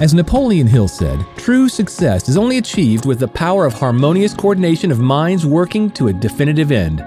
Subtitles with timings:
[0.00, 4.90] As Napoleon Hill said, true success is only achieved with the power of harmonious coordination
[4.90, 7.00] of minds working to a definitive end.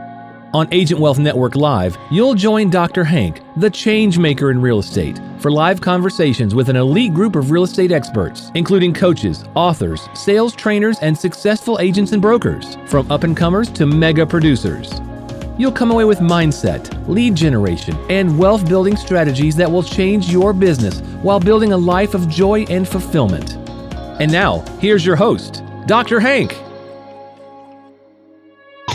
[0.53, 3.03] On Agent Wealth Network Live, you'll join Dr.
[3.03, 7.51] Hank, the change maker in real estate, for live conversations with an elite group of
[7.51, 13.25] real estate experts, including coaches, authors, sales trainers, and successful agents and brokers, from up
[13.25, 15.01] and comers to mega producers.
[15.59, 20.53] You'll come away with mindset, lead generation, and wealth building strategies that will change your
[20.53, 23.55] business while building a life of joy and fulfillment.
[24.21, 26.19] And now, here's your host, Dr.
[26.19, 26.55] Hank.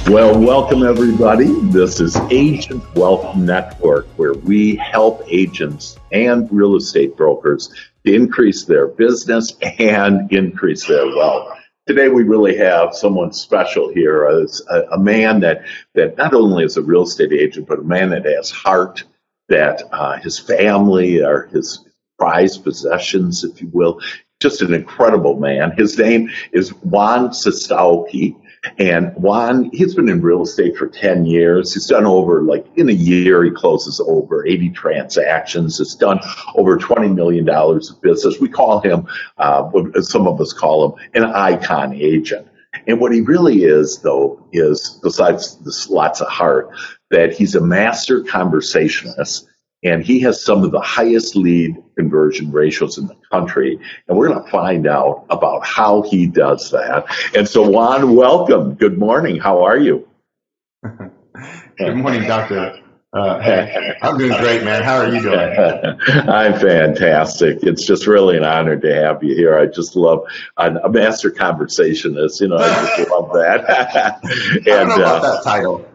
[0.07, 1.53] Well, welcome everybody.
[1.71, 7.75] This is Agent Wealth Network, where we help agents and real estate brokers
[8.07, 11.59] to increase their business and increase their wealth.
[11.87, 14.47] Today we really have someone special here, a,
[14.93, 15.63] a, man that,
[15.95, 19.03] that not only is a real estate agent, but a man that has heart,
[19.49, 21.85] that uh, his family are his
[22.21, 24.01] prized possessions, if you will.
[24.41, 25.73] Just an incredible man.
[25.73, 28.37] His name is Juan Sestauke.
[28.79, 31.75] And Juan, he's been in real estate for 10 years.
[31.75, 35.79] He's done over, like, in a year, he closes over 80 transactions.
[35.79, 36.21] He's done
[36.55, 38.39] over $20 million of business.
[38.41, 39.69] We call him, uh,
[40.03, 42.47] some of us call him, an icon agent.
[42.87, 46.71] And what he really is, though, is besides this lots of heart,
[47.11, 49.49] that he's a master conversationalist
[49.83, 53.79] and he has some of the highest lead conversion ratios in the country.
[54.09, 57.07] And we're going to find out about how he does that.
[57.35, 58.75] And so, Juan, welcome.
[58.75, 59.39] Good morning.
[59.39, 60.09] How are you?
[60.83, 62.79] Good morning, Doctor.
[63.13, 64.83] Uh, hey, I'm doing great, man.
[64.83, 65.39] How are you doing?
[66.09, 67.59] I'm fantastic.
[67.63, 69.59] It's just really an honor to have you here.
[69.59, 70.25] I just love
[70.57, 72.41] a master conversationist.
[72.41, 74.21] You know, I just love that.
[74.23, 75.89] and, I don't know about uh, that title.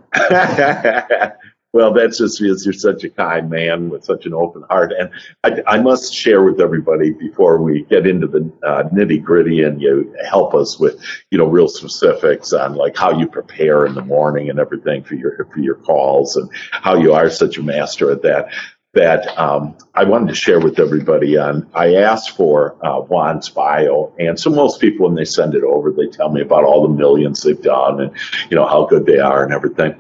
[1.73, 4.93] Well, that's just because you're such a kind man with such an open heart.
[4.97, 5.09] And
[5.43, 9.81] I, I must share with everybody before we get into the uh, nitty gritty and
[9.81, 14.01] you help us with, you know, real specifics on like how you prepare in the
[14.01, 18.11] morning and everything for your for your calls and how you are such a master
[18.11, 18.49] at that.
[18.93, 21.69] That um, I wanted to share with everybody on.
[21.75, 25.91] I asked for uh, Juan's bio, and so most people when they send it over,
[25.91, 28.11] they tell me about all the millions they've done and
[28.49, 29.93] you know how good they are and everything.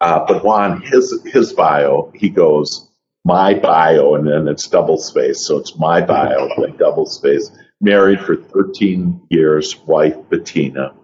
[0.00, 2.88] Uh, but Juan, his his bio, he goes
[3.24, 7.50] my bio, and then it's double space, so it's my bio, like double space.
[7.80, 10.94] Married for 13 years, wife Bettina,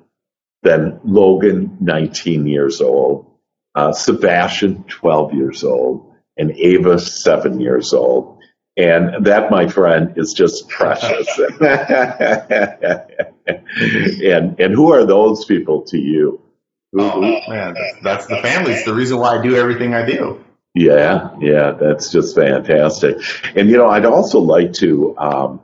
[0.63, 3.27] then Logan, 19 years old,
[3.75, 8.39] uh, Sebastian, 12 years old, and Ava, seven years old.
[8.77, 11.29] And that, my friend, is just precious.
[11.61, 11.61] and
[14.61, 16.41] and who are those people to you?
[16.97, 18.73] Oh man, that's the family.
[18.73, 20.45] It's the reason why I do everything I do.
[20.75, 23.17] Yeah, yeah, that's just fantastic.
[23.57, 25.61] And you know, I'd also like to um,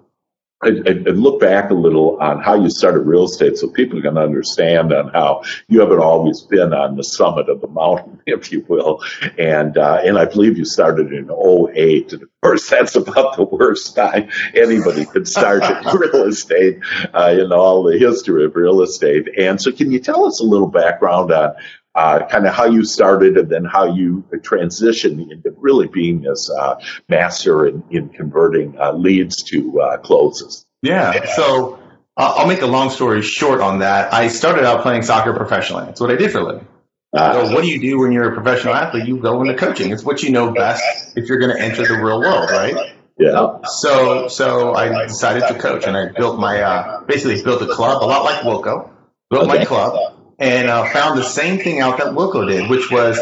[0.66, 4.18] I, I look back a little on how you started real estate so people can
[4.18, 8.64] understand on how you haven't always been on the summit of the mountain, if you
[8.68, 9.02] will.
[9.38, 12.12] And uh, and I believe you started in 08.
[12.12, 16.80] And of course, that's about the worst time anybody could start in real estate
[17.14, 19.28] uh, in all the history of real estate.
[19.38, 21.54] And so, can you tell us a little background on
[21.96, 26.50] uh, kind of how you started and then how you transitioned into really being this
[26.50, 30.66] uh, master in, in converting uh, leads to uh, closes.
[30.82, 31.24] Yeah.
[31.34, 31.80] So
[32.16, 34.12] I'll make a long story short on that.
[34.12, 35.86] I started out playing soccer professionally.
[35.86, 36.68] That's what I did for a living.
[37.12, 39.06] Uh, so what do you do when you're a professional athlete?
[39.06, 39.90] You go into coaching.
[39.90, 42.94] It's what you know best if you're going to enter the real world, right?
[43.18, 43.58] Yeah.
[43.64, 48.02] So so I decided to coach, and I built my uh, basically built a club,
[48.02, 48.90] a lot like Wilco.
[49.30, 49.58] Built okay.
[49.60, 53.18] my club, and uh, found the same thing out that Wilco did, which was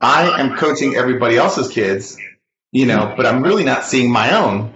[0.00, 2.16] I am coaching everybody else's kids,
[2.72, 4.72] you know, but I'm really not seeing my own.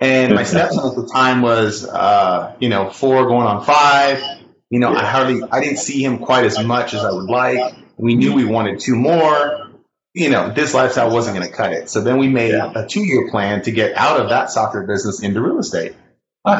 [0.00, 4.20] And my stepson at the time was, uh, you know, four going on five.
[4.68, 7.74] You know, I hardly, I didn't see him quite as much as I would like.
[7.98, 9.70] We knew we wanted two more.
[10.14, 11.88] You know, this lifestyle wasn't going to cut it.
[11.88, 15.22] So then we made a two year plan to get out of that soccer business
[15.22, 15.94] into real estate.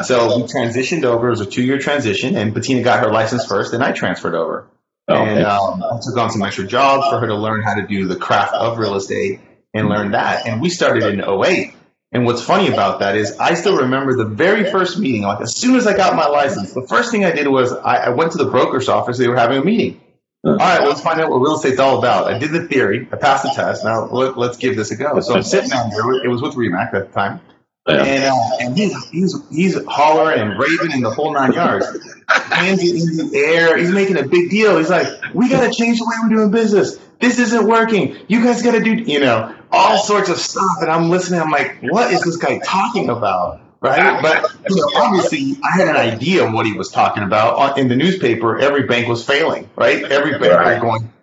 [0.03, 1.27] So we transitioned over.
[1.27, 4.35] It was a two year transition, and Bettina got her license first, and I transferred
[4.35, 4.67] over.
[5.09, 7.85] Oh, and um, I took on some extra jobs for her to learn how to
[7.85, 9.41] do the craft of real estate
[9.73, 10.47] and learn that.
[10.47, 11.75] And we started in 08.
[12.13, 15.23] And what's funny about that is I still remember the very first meeting.
[15.23, 17.97] Like as soon as I got my license, the first thing I did was I,
[17.97, 19.17] I went to the broker's office.
[19.17, 19.99] They were having a meeting.
[20.45, 22.31] All right, let's find out what real estate's all about.
[22.31, 23.07] I did the theory.
[23.11, 23.83] I passed the test.
[23.85, 25.19] Now let, us give this a go.
[25.21, 26.23] So I'm sitting down there.
[26.23, 27.39] It was with RE/MAX at the time.
[27.87, 28.03] Yeah.
[28.03, 31.85] And, uh, and he's, he's, he's hollering and raving in the whole nine yards.
[32.29, 33.77] Hands in the air.
[33.77, 34.77] He's making a big deal.
[34.77, 36.97] He's like, we got to change the way we're doing business.
[37.19, 38.17] This isn't working.
[38.27, 40.77] You guys got to do, you know, all sorts of stuff.
[40.81, 41.41] And I'm listening.
[41.41, 43.59] I'm like, what is this guy talking about?
[43.83, 44.21] right?
[44.21, 47.77] But you know, obviously, I had an idea of what he was talking about.
[47.77, 50.03] In the newspaper, every bank was failing, right?
[50.03, 51.13] Every bank was going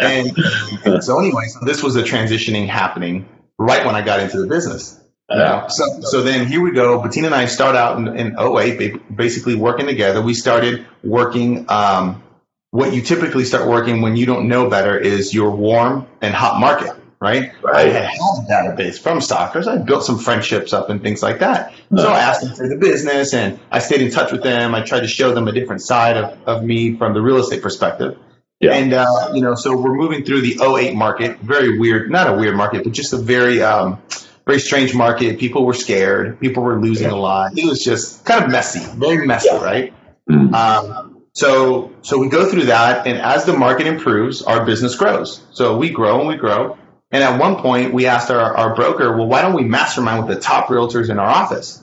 [0.00, 0.36] and,
[0.84, 3.28] and so anyway, so this was a transitioning happening
[3.58, 5.00] right when I got into the business.
[5.28, 5.66] Yeah.
[5.66, 7.02] So, so then here we go.
[7.02, 10.22] Bettina and I start out in, in 08, basically working together.
[10.22, 11.66] We started working.
[11.68, 12.22] Um,
[12.70, 16.60] what you typically start working when you don't know better is your warm and hot
[16.60, 17.52] market right?
[17.62, 17.88] right.
[17.88, 19.66] I had a database from stalkers.
[19.66, 21.72] I built some friendships up and things like that.
[21.94, 24.74] So I asked them for the business and I stayed in touch with them.
[24.74, 27.62] I tried to show them a different side of, of me from the real estate
[27.62, 28.18] perspective.
[28.60, 28.74] Yeah.
[28.74, 32.32] And, uh, you know, so we're moving through the 08 market, very weird, not a
[32.32, 34.00] weird market, but just a very, um,
[34.46, 35.38] very strange market.
[35.38, 36.38] People were scared.
[36.40, 37.14] People were losing yeah.
[37.14, 37.58] a lot.
[37.58, 39.62] It was just kind of messy, very messy, yeah.
[39.62, 39.94] right?
[40.30, 40.54] Mm-hmm.
[40.54, 45.44] Um, so, so we go through that, and as the market improves, our business grows.
[45.52, 46.78] So we grow and we grow.
[47.10, 50.34] And at one point, we asked our, our broker, well, why don't we mastermind with
[50.34, 51.82] the top realtors in our office?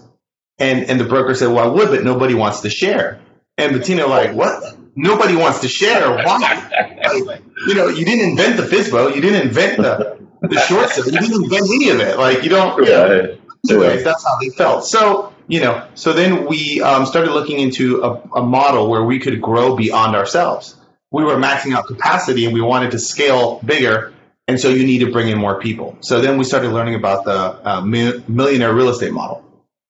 [0.58, 3.22] And, and the broker said, well, I would, but nobody wants to share.
[3.58, 4.78] And Bettina like, what?
[4.96, 6.10] Nobody wants to share.
[6.10, 6.70] Why?
[7.26, 9.14] Like, you know, you didn't invent the FSBO.
[9.14, 11.06] You didn't invent the, the short sale.
[11.06, 12.18] You didn't invent any of it.
[12.18, 12.88] Like, you don't.
[12.88, 13.36] Yeah.
[13.70, 14.86] Anyways, that's how they felt.
[14.86, 19.20] So, you know, so then we um, started looking into a, a model where we
[19.20, 20.76] could grow beyond ourselves.
[21.12, 24.14] We were maxing out capacity and we wanted to scale bigger
[24.48, 25.98] and so you need to bring in more people.
[26.02, 29.44] So then we started learning about the uh, millionaire real estate model.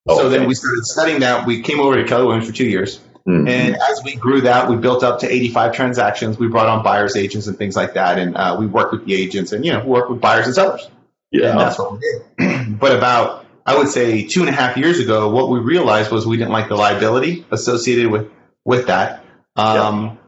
[0.07, 0.37] Oh, so okay.
[0.37, 1.47] then we started studying that.
[1.47, 2.99] We came over to Keller Williams for two years.
[3.27, 3.47] Mm-hmm.
[3.47, 6.37] And as we grew that, we built up to 85 transactions.
[6.37, 8.19] We brought on buyers agents and things like that.
[8.19, 10.89] And uh, we worked with the agents and, you know, worked with buyers and sellers.
[11.31, 11.51] Yeah.
[11.51, 12.79] And that's what we did.
[12.79, 16.27] but about, I would say two and a half years ago, what we realized was
[16.27, 18.29] we didn't like the liability associated with,
[18.65, 19.23] with that.
[19.55, 20.19] Um,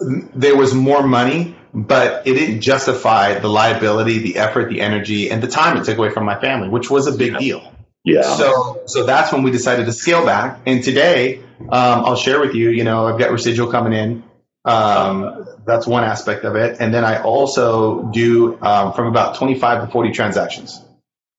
[0.00, 0.20] yeah.
[0.34, 5.42] There was more money but it didn't justify the liability, the effort, the energy, and
[5.42, 7.72] the time it took away from my family, which was a big deal.
[8.04, 8.22] Yeah.
[8.22, 10.60] So, so that's when we decided to scale back.
[10.66, 12.70] And today, um, I'll share with you.
[12.70, 14.24] You know, I've got residual coming in.
[14.64, 19.86] Um, that's one aspect of it, and then I also do um, from about twenty-five
[19.86, 20.82] to forty transactions.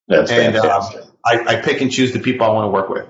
[0.07, 1.03] That's and, um, fantastic.
[1.23, 3.07] I, I pick and choose the people I want to work with.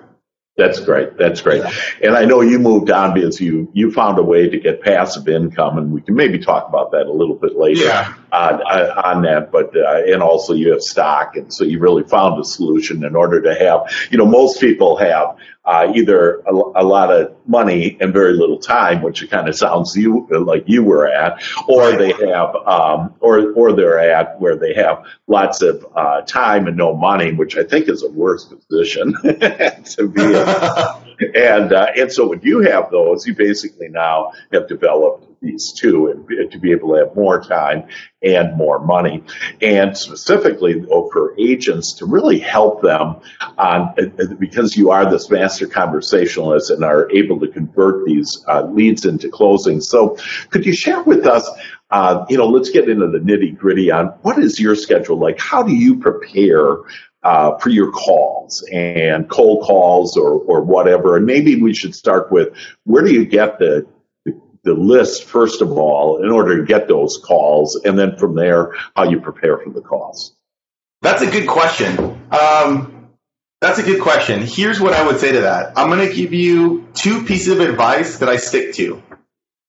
[0.58, 1.18] That's great.
[1.18, 1.64] That's great.
[1.64, 1.72] Yeah.
[2.04, 5.28] And I know you moved on because you you found a way to get passive
[5.28, 8.14] income, and we can maybe talk about that a little bit later yeah.
[8.32, 9.52] On, on that.
[9.52, 13.16] But uh, and also you have stock, and so you really found a solution in
[13.16, 13.82] order to have.
[14.12, 18.58] You know, most people have uh, either a, a, lot of money and very little
[18.58, 23.14] time, which it kind of sounds you like you were at, or they have, um,
[23.20, 27.58] or or they're at where they have lots of uh, time and no money, which
[27.58, 31.02] I think is a worse position to be in.
[31.36, 36.08] and uh, and so when you have those, you basically now have developed these two
[36.08, 37.84] and to be able to have more time
[38.22, 39.24] and more money.
[39.62, 43.16] And specifically for agents to really help them
[43.58, 43.96] on,
[44.40, 49.30] because you are this master conversationalist and are able to convert these uh, leads into
[49.30, 49.84] closings.
[49.84, 50.18] So
[50.50, 51.50] could you share with us
[51.92, 55.38] uh, you know, let's get into the nitty gritty on what is your schedule like?
[55.40, 56.78] How do you prepare
[57.24, 61.18] uh, for your calls and cold calls or, or whatever?
[61.18, 62.56] And maybe we should start with
[62.86, 63.86] where do you get the
[64.64, 68.74] the list first of all in order to get those calls, and then from there,
[68.96, 70.36] how you prepare for the calls?
[71.02, 71.98] That's a good question.
[72.32, 73.10] Um,
[73.60, 74.42] that's a good question.
[74.42, 75.78] Here's what I would say to that.
[75.78, 79.02] I'm going to give you two pieces of advice that I stick to.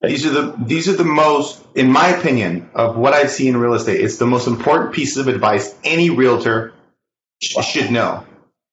[0.03, 3.57] These are the these are the most, in my opinion, of what I see in
[3.57, 4.01] real estate.
[4.01, 6.75] It's the most important pieces of advice any realtor
[7.41, 8.27] sh- should know.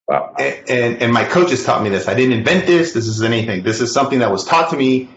[0.08, 0.34] Wow.
[0.40, 2.08] And, and, and my coaches taught me this.
[2.08, 2.94] I didn't invent this.
[2.94, 3.62] This is anything.
[3.62, 5.08] This is something that was taught to me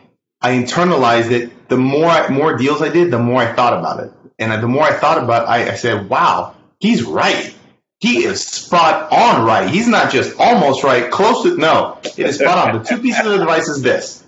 [0.42, 1.68] I internalized it.
[1.68, 4.68] The more I, more deals I did, the more I thought about it, and the
[4.68, 7.54] more I thought about, it, I, I said, "Wow, he's right.
[8.00, 9.70] He is spot on right.
[9.70, 11.99] He's not just almost right, close to no.
[12.04, 14.22] It is spot on." The two pieces of advice is this: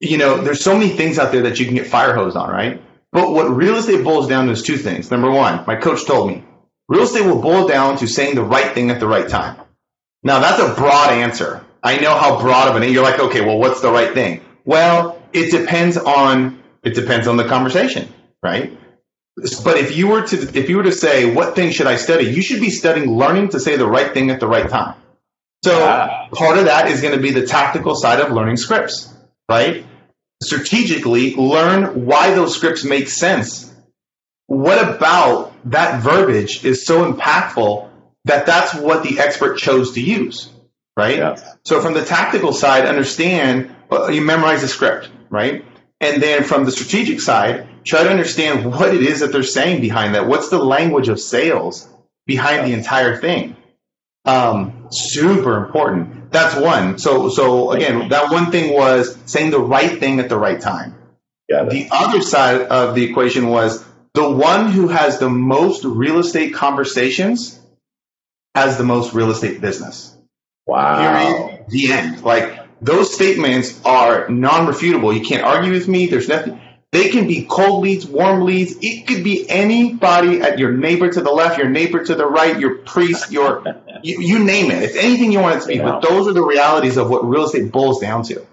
[0.00, 2.50] you know, there's so many things out there that you can get fire hose on,
[2.50, 2.82] right?
[3.12, 5.10] But what real estate boils down to is two things.
[5.10, 6.44] Number one, my coach told me,
[6.88, 9.60] real estate will boil down to saying the right thing at the right time.
[10.22, 11.64] Now that's a broad answer.
[11.82, 12.90] I know how broad of an.
[12.92, 14.42] You're like, okay, well, what's the right thing?
[14.70, 18.78] Well, it depends on it depends on the conversation, right?
[19.64, 22.26] But if you were to if you were to say what thing should I study,
[22.26, 24.94] you should be studying learning to say the right thing at the right time.
[25.64, 26.28] So ah.
[26.32, 29.12] part of that is going to be the tactical side of learning scripts,
[29.48, 29.84] right?
[30.40, 33.74] Strategically learn why those scripts make sense.
[34.46, 37.90] What about that verbiage is so impactful
[38.26, 40.48] that that's what the expert chose to use,
[40.96, 41.16] right?
[41.16, 41.42] Yeah.
[41.64, 45.64] So from the tactical side, understand well, you memorize the script, right?
[46.00, 49.80] And then from the strategic side, try to understand what it is that they're saying
[49.80, 50.26] behind that.
[50.26, 51.88] What's the language of sales
[52.26, 53.56] behind the entire thing?
[54.24, 56.30] Um, super important.
[56.30, 56.98] That's one.
[56.98, 60.94] So, so again, that one thing was saying the right thing at the right time.
[61.48, 66.54] The other side of the equation was the one who has the most real estate
[66.54, 67.60] conversations
[68.54, 70.16] has the most real estate business.
[70.66, 71.48] Wow.
[71.48, 71.64] Period.
[71.68, 72.22] The end.
[72.22, 75.14] Like those statements are non-refutable.
[75.14, 76.06] You can't argue with me.
[76.06, 76.60] There's nothing.
[76.92, 78.76] They can be cold leads, warm leads.
[78.80, 82.58] It could be anybody at your neighbor to the left, your neighbor to the right,
[82.58, 83.62] your priest, your
[84.02, 84.82] you, you name it.
[84.82, 85.78] It's anything you want it to be.
[85.78, 88.44] But those are the realities of what real estate boils down to.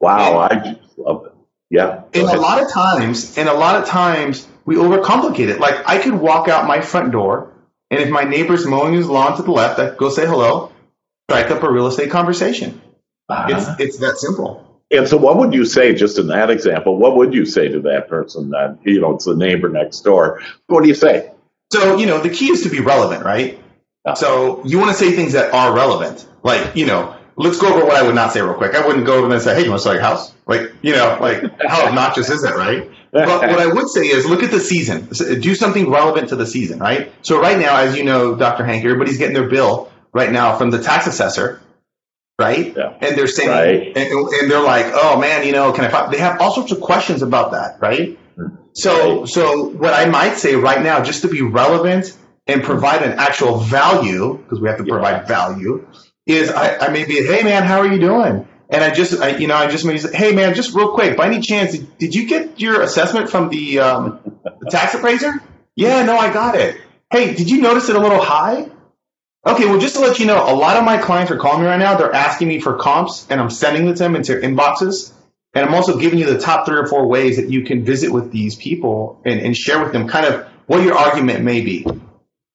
[0.00, 1.32] Wow, and, I just love it.
[1.70, 2.02] Yeah.
[2.12, 5.58] And a lot of times, and a lot of times we overcomplicate it.
[5.58, 7.52] Like I could walk out my front door,
[7.90, 10.70] and if my neighbor's mowing his lawn to the left, I go say hello,
[11.28, 12.80] strike up a real estate conversation.
[13.28, 13.56] Uh-huh.
[13.56, 14.64] It's it's that simple.
[14.90, 17.80] And so, what would you say, just in that example, what would you say to
[17.80, 20.42] that person that, you know, it's the neighbor next door?
[20.66, 21.32] What do you say?
[21.72, 23.58] So, you know, the key is to be relevant, right?
[24.04, 24.14] Uh-huh.
[24.14, 26.28] So, you want to say things that are relevant.
[26.42, 28.74] Like, you know, let's go over what I would not say real quick.
[28.74, 30.32] I wouldn't go over and say, hey, you want to sell your house?
[30.46, 32.90] Like, you know, like, how obnoxious is that, right?
[33.10, 35.08] But what I would say is look at the season.
[35.40, 37.12] Do something relevant to the season, right?
[37.22, 38.64] So, right now, as you know, Dr.
[38.64, 41.60] Hank, everybody's getting their bill right now from the tax assessor
[42.38, 42.74] right?
[42.76, 42.96] Yeah.
[43.00, 43.96] And they're saying, right.
[43.96, 45.88] and, and, they're like, oh man, you know, can I?
[45.88, 46.12] Find?
[46.12, 48.18] They have all sorts of questions about that, right?
[48.72, 49.28] So, right.
[49.28, 53.58] so what I might say right now, just to be relevant and provide an actual
[53.58, 55.86] value, because we have to provide value,
[56.26, 58.48] is I, I may be, hey man, how are you doing?
[58.70, 61.16] And I just, I, you know, I just maybe say, hey man, just real quick,
[61.16, 65.42] by any chance, did, did you get your assessment from the, um, the tax appraiser?
[65.76, 66.80] Yeah, no, I got it.
[67.10, 68.68] Hey, did you notice it a little high?
[69.46, 71.66] Okay, well, just to let you know, a lot of my clients are calling me
[71.66, 71.96] right now.
[71.96, 75.12] They're asking me for comps, and I'm sending them to them into inboxes.
[75.52, 78.10] And I'm also giving you the top three or four ways that you can visit
[78.10, 81.86] with these people and, and share with them kind of what your argument may be.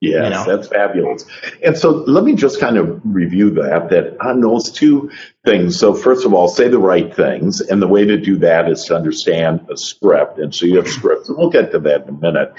[0.02, 0.44] Yes, you know?
[0.46, 1.26] that's fabulous.
[1.64, 5.12] And so let me just kind of review that, that on those two
[5.46, 5.78] things.
[5.78, 7.62] So first of all, say the right things.
[7.62, 10.40] And the way to do that is to understand a script.
[10.40, 12.54] And so you have scripts, and we'll get to that in a minute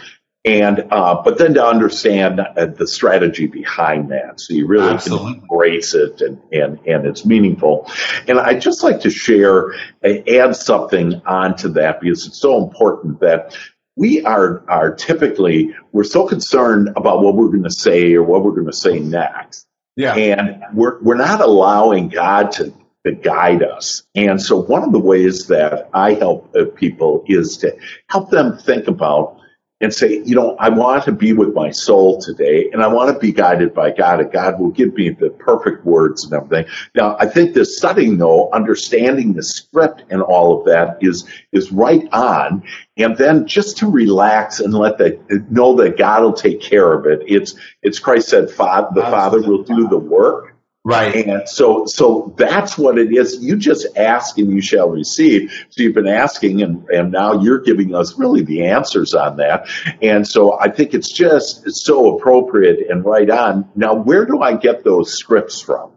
[0.44, 5.34] and uh, but then to understand uh, the strategy behind that so you really Absolutely.
[5.34, 7.90] can embrace it and, and and it's meaningful
[8.26, 9.72] and i'd just like to share
[10.04, 13.56] uh, add something onto that because it's so important that
[13.96, 18.42] we are are typically we're so concerned about what we're going to say or what
[18.42, 19.66] we're going to say next
[19.96, 22.72] yeah and we're we're not allowing god to
[23.04, 24.02] to guide us.
[24.14, 27.74] And so, one of the ways that I help uh, people is to
[28.08, 29.39] help them think about
[29.80, 33.12] and say, you know, I want to be with my soul today and I want
[33.12, 36.66] to be guided by God and God will give me the perfect words and everything.
[36.94, 41.72] Now, I think the studying though, understanding the script and all of that is, is
[41.72, 42.62] right on.
[42.98, 47.06] And then just to relax and let that, know that God will take care of
[47.06, 47.22] it.
[47.26, 50.49] It's, it's Christ said, Father, the Father will do the work
[50.82, 51.26] Right.
[51.26, 53.36] And so, so that's what it is.
[53.42, 55.52] You just ask and you shall receive.
[55.68, 59.68] So you've been asking and, and now you're giving us really the answers on that.
[60.00, 63.68] And so I think it's just it's so appropriate and right on.
[63.76, 65.92] Now, where do I get those scripts from?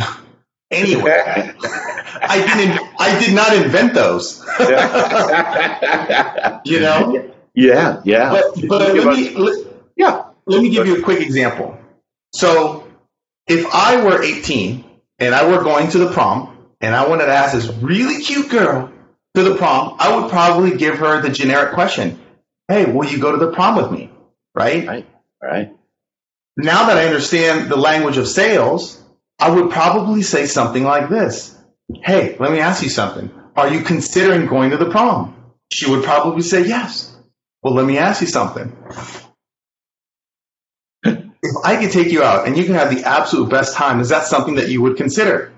[0.72, 1.22] anyway,
[1.62, 4.40] I didn't, I did not invent those.
[6.64, 7.30] you know?
[7.54, 8.00] Yeah.
[8.04, 8.30] Yeah.
[8.30, 11.78] But, but let me, let, yeah, let me give you a quick example.
[12.32, 12.79] So
[13.50, 14.84] if I were 18
[15.18, 18.48] and I were going to the prom and I wanted to ask this really cute
[18.48, 18.92] girl
[19.34, 22.20] to the prom, I would probably give her the generic question,
[22.68, 24.10] Hey, will you go to the prom with me?
[24.54, 24.86] Right?
[24.86, 25.06] Right.
[25.42, 25.76] Right.
[26.56, 29.02] Now that I understand the language of sales,
[29.38, 31.56] I would probably say something like this.
[32.04, 33.30] Hey, let me ask you something.
[33.56, 35.34] Are you considering going to the prom?
[35.72, 37.12] She would probably say yes.
[37.62, 38.76] Well, let me ask you something
[41.42, 44.10] if I could take you out and you can have the absolute best time, is
[44.10, 45.52] that something that you would consider?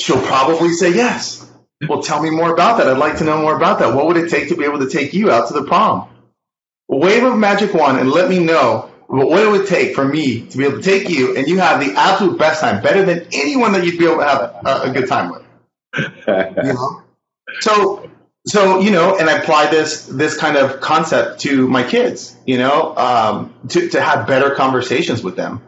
[0.00, 1.46] She'll probably say yes.
[1.88, 2.88] Well, tell me more about that.
[2.88, 3.94] I'd like to know more about that.
[3.94, 6.08] What would it take to be able to take you out to the prom?
[6.88, 10.58] Wave a magic wand and let me know what it would take for me to
[10.58, 13.72] be able to take you and you have the absolute best time, better than anyone
[13.72, 15.42] that you'd be able to have a, a good time with.
[16.26, 17.02] you know?
[17.60, 18.10] So
[18.46, 22.58] so you know and i apply this this kind of concept to my kids you
[22.58, 25.62] know um, to, to have better conversations with them.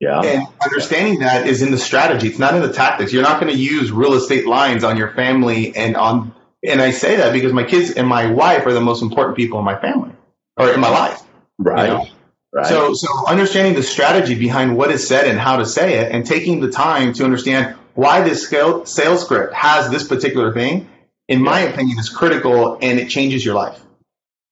[0.00, 0.20] Yeah.
[0.20, 2.26] And understanding that is in the strategy.
[2.26, 3.12] It's not in the tactics.
[3.12, 6.34] You're not going to use real estate lines on your family and on
[6.66, 9.58] and i say that because my kids and my wife are the most important people
[9.58, 10.10] in my family
[10.56, 11.22] or in my life
[11.58, 11.88] right.
[11.88, 12.06] you know?
[12.52, 12.66] Right.
[12.66, 16.26] So, so understanding the strategy behind what is said and how to say it, and
[16.26, 20.88] taking the time to understand why this sales script has this particular thing,
[21.28, 23.80] in my opinion, is critical and it changes your life.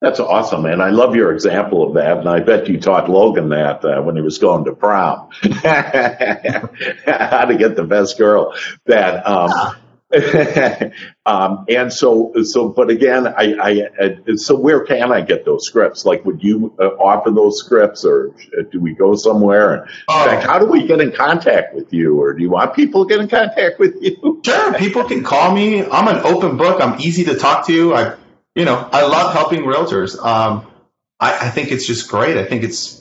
[0.01, 2.17] That's awesome, and I love your example of that.
[2.17, 7.45] And I bet you taught Logan that uh, when he was going to prom, how
[7.45, 8.55] to get the best girl.
[8.87, 9.75] That um,
[11.25, 15.65] um, and so, so, but again, I, I, uh, so where can I get those
[15.65, 16.05] scripts?
[16.05, 18.31] Like, would you uh, offer those scripts, or
[18.71, 19.73] do we go somewhere?
[19.75, 20.23] And Oh.
[20.23, 23.05] in fact, how do we get in contact with you, or do you want people
[23.05, 24.41] to get in contact with you?
[24.45, 25.85] Sure, people can call me.
[25.85, 26.81] I'm an open book.
[26.81, 27.93] I'm easy to talk to.
[27.93, 28.15] I,
[28.55, 30.17] you know, I love helping realtors.
[30.17, 30.65] Um,
[31.19, 32.37] I, I think it's just great.
[32.37, 32.99] I think it's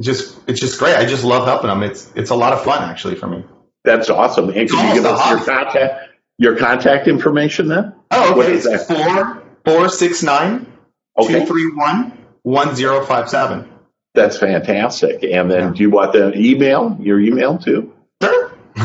[0.00, 0.96] just it's just great.
[0.96, 1.82] I just love helping them.
[1.82, 3.44] It's it's a lot of fun actually for me.
[3.84, 4.48] That's awesome.
[4.48, 6.03] And can you give us your contact,
[6.38, 7.94] your contact information then?
[8.10, 8.52] Oh, okay.
[8.54, 8.86] It's that?
[8.86, 10.66] four four six nine
[11.18, 11.40] Okay.
[11.40, 13.70] two three one one zero five seven.
[14.14, 15.22] That's fantastic.
[15.24, 17.92] And then do you want the email, your email too?
[18.22, 18.50] Sure.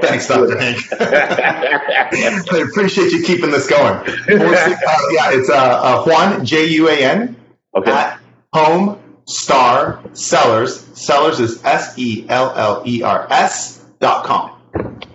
[0.00, 0.58] Thanks, Dr.
[0.58, 0.78] Hank.
[1.00, 4.04] I appreciate you keeping this going.
[4.04, 7.36] Four, six, uh, yeah, it's uh, uh, Juan, J U A N,
[7.76, 7.90] Okay.
[7.92, 8.20] at
[8.52, 10.80] Home Star Sellers.
[10.94, 14.52] Sellers is S E L L E R S dot com.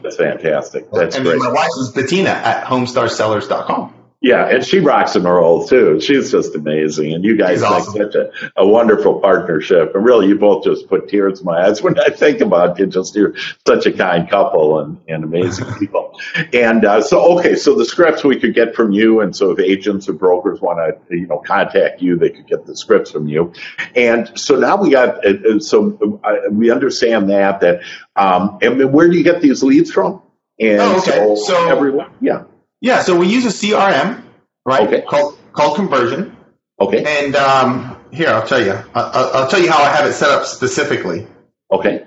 [0.02, 0.90] That's fantastic.
[0.92, 1.40] That's and great.
[1.40, 3.94] then my wife is Bettina at homestarsellers.com.
[4.24, 6.00] Yeah, and she rocks and role too.
[6.00, 7.94] She's just amazing, and you guys make awesome.
[8.04, 9.96] such a, a wonderful partnership.
[9.96, 12.86] And really, you both just put tears in my eyes when I think about you.
[12.86, 13.34] Just you're
[13.66, 16.20] such a kind couple and, and amazing people.
[16.54, 19.60] And uh, so, okay, so the scripts we could get from you, and so if
[19.60, 20.78] agents or brokers want
[21.10, 23.54] to, you know, contact you, they could get the scripts from you.
[23.96, 27.82] And so now we got, uh, so uh, we understand that that.
[28.16, 30.22] Um, and where do you get these leads from?
[30.60, 31.12] And Oh, okay.
[31.12, 32.44] so, So- everyone, yeah,
[32.82, 34.24] Yeah, so we use a CRM,
[34.66, 34.88] right?
[34.88, 35.02] Okay.
[35.08, 36.36] Called, called Conversion.
[36.80, 38.74] okay, And um, here, I'll tell you.
[38.96, 41.28] I'll, I'll tell you how I have it set up specifically.
[41.72, 42.06] okay,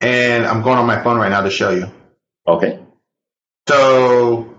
[0.00, 1.86] And I'm going on my phone right now to show you.
[2.46, 2.78] okay.
[3.68, 4.52] So,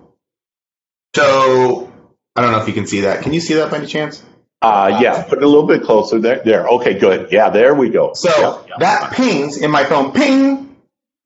[1.15, 1.91] so
[2.35, 3.21] I don't know if you can see that.
[3.23, 4.23] Can you see that by any chance?
[4.61, 6.41] Uh, yeah, put it a little bit closer there.
[6.43, 6.65] There.
[6.67, 7.29] Okay, good.
[7.31, 8.13] Yeah, there we go.
[8.13, 10.13] So that pings in my phone.
[10.13, 10.77] Ping!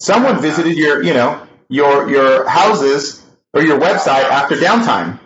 [0.02, 5.20] Someone visited your, you know, your your houses or your website after downtime,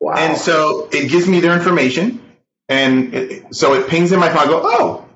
[0.00, 0.14] wow.
[0.16, 2.20] and so it gives me their information,
[2.68, 4.38] and it, so it pings in my phone.
[4.38, 5.08] I go, oh,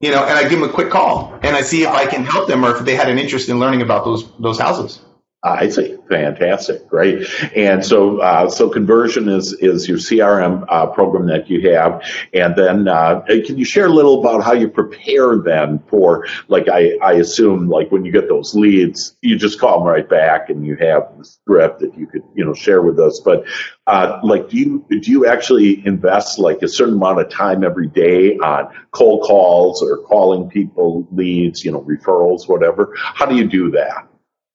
[0.00, 2.24] you know, and I give them a quick call, and I see if I can
[2.24, 5.00] help them or if they had an interest in learning about those those houses.
[5.44, 5.96] I see.
[6.08, 6.86] Fantastic.
[6.86, 7.26] Great.
[7.56, 12.00] And so, uh, so conversion is, is your CRM, uh, program that you have.
[12.32, 16.68] And then, uh, can you share a little about how you prepare then for, like,
[16.68, 20.48] I, I assume, like, when you get those leads, you just call them right back
[20.48, 23.18] and you have the script that you could, you know, share with us.
[23.18, 23.44] But,
[23.88, 27.88] uh, like, do you, do you actually invest like a certain amount of time every
[27.88, 32.94] day on cold calls or calling people leads, you know, referrals, whatever?
[32.96, 34.06] How do you do that?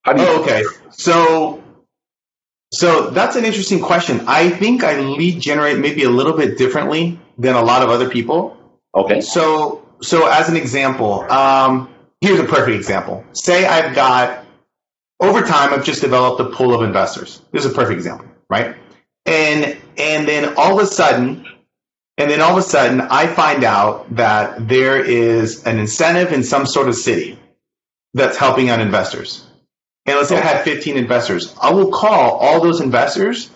[0.07, 0.63] How do you Oh, okay.
[0.89, 1.61] So,
[2.71, 4.21] so that's an interesting question.
[4.25, 8.09] I think I lead generate maybe a little bit differently than a lot of other
[8.09, 8.57] people.
[8.95, 9.19] Okay.
[9.19, 13.25] So, so as an example, um, here's a perfect example.
[13.33, 14.45] Say I've got
[15.19, 17.41] over time, I've just developed a pool of investors.
[17.51, 18.77] This is a perfect example, right?
[19.25, 21.45] And and then all of a sudden,
[22.17, 26.43] and then all of a sudden, I find out that there is an incentive in
[26.43, 27.37] some sort of city
[28.13, 29.46] that's helping out investors.
[30.07, 31.53] And let's say I had 15 investors.
[31.61, 33.49] I will call all those investors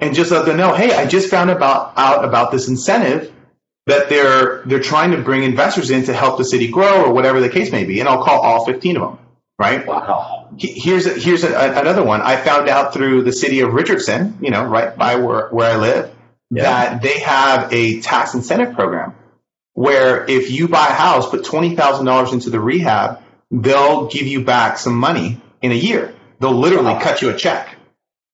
[0.00, 3.32] and just let them know, hey, I just found about out about this incentive
[3.86, 7.40] that they're they're trying to bring investors in to help the city grow or whatever
[7.40, 8.00] the case may be.
[8.00, 9.18] And I'll call all 15 of them,
[9.58, 9.86] right?
[9.86, 10.48] Wow.
[10.58, 12.20] Here's a, here's a, another one.
[12.20, 15.76] I found out through the city of Richardson, you know, right by where where I
[15.76, 16.14] live,
[16.50, 16.62] Yeah.
[16.64, 19.14] that they have a tax incentive program
[19.74, 24.26] where if you buy a house, put twenty thousand dollars into the rehab, they'll give
[24.26, 26.14] you back some money in a year.
[26.40, 27.00] They'll literally Wow.
[27.00, 27.76] cut you a check.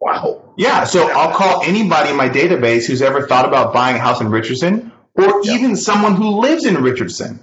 [0.00, 0.42] Wow.
[0.56, 4.20] Yeah, so I'll call anybody in my database who's ever thought about buying a house
[4.20, 7.40] in Richardson, or even someone who lives in Richardson,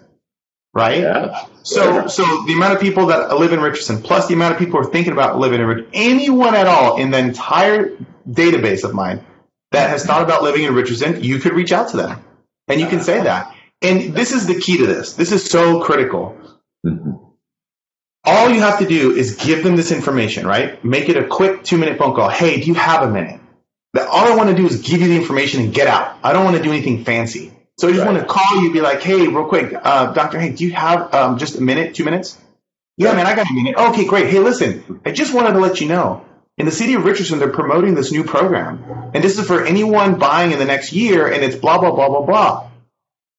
[0.73, 1.01] right?
[1.01, 1.45] Yeah.
[1.63, 4.79] So, so the amount of people that live in Richardson, plus the amount of people
[4.81, 7.91] who are thinking about living in Richardson, anyone at all in the entire
[8.29, 9.23] database of mine
[9.71, 12.23] that has thought about living in Richardson, you could reach out to them,
[12.69, 13.53] and you can say that.
[13.81, 15.13] And this is the key to this.
[15.13, 16.37] This is so critical.
[16.85, 17.19] Mhm.
[18.25, 20.83] All you have to do is give them this information, right?
[20.83, 22.29] Make it a quick two minute phone call.
[22.29, 23.39] Hey, do you have a minute?
[23.93, 26.17] That all I want to do is give you the information and get out.
[26.23, 27.53] I don't want to do anything fancy.
[27.77, 28.13] So I just Right.
[28.13, 30.39] want to call you, be like, hey, real quick, uh, Dr.
[30.39, 32.37] Hank, do you have um, just a minute, two minutes?
[32.97, 33.75] Yeah, man, I got a minute.
[33.77, 34.27] Okay, great.
[34.29, 36.25] Hey, listen, I just wanted to let you know.
[36.57, 39.11] In the city of Richardson, they're promoting this new program.
[39.13, 42.07] And this is for anyone buying in the next year, and it's blah, blah, blah,
[42.07, 42.69] blah, blah.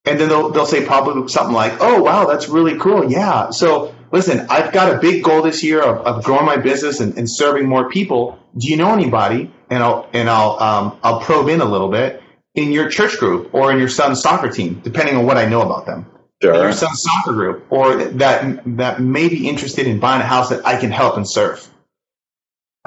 [0.04, 3.10] And then they'll, they'll say probably something like, oh, wow, that's really cool.
[3.10, 3.50] Yeah.
[3.50, 7.16] So listen, I've got a big goal this year of, of growing my business and,
[7.18, 8.38] and serving more people.
[8.56, 9.50] Do you know anybody?
[9.70, 12.22] And I'll, and I'll, um, I'll probe in a little bit.
[12.54, 15.60] in your church group or in your son's soccer team, depending on what I know
[15.62, 16.06] about them.
[16.42, 16.54] Sure.
[16.54, 20.48] In your son's soccer group, or that that may be interested in buying a house
[20.50, 21.66] that I can help and serve.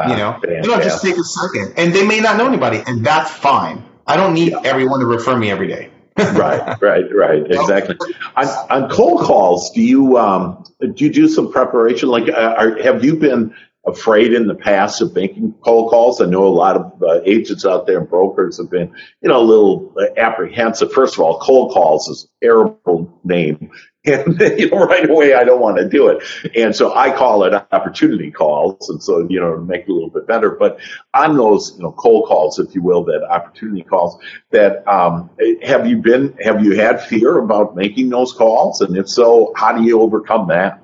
[0.07, 2.81] You know, Ah, you know, just take a second, and they may not know anybody,
[2.87, 3.83] and that's fine.
[4.07, 5.89] I don't need everyone to refer me every day.
[6.17, 7.43] right, right, right.
[7.49, 7.97] Exactly.
[8.37, 12.09] On, on cold calls, do you um, do you do some preparation?
[12.09, 13.53] Like, uh, are, have you been
[13.85, 16.21] afraid in the past of making cold calls?
[16.21, 19.39] I know a lot of uh, agents out there and brokers have been, you know,
[19.39, 20.91] a little uh, apprehensive.
[20.91, 23.71] First of all, cold calls is a terrible name.
[24.09, 26.23] And you know, right away, I don't want to do it,
[26.55, 30.09] and so I call it opportunity calls, and so you know, make it a little
[30.09, 30.51] bit better.
[30.51, 30.79] But
[31.13, 35.29] on those, you know, cold calls, if you will, that opportunity calls, that um,
[35.63, 39.75] have you been have you had fear about making those calls and if so how
[39.75, 40.81] do you overcome that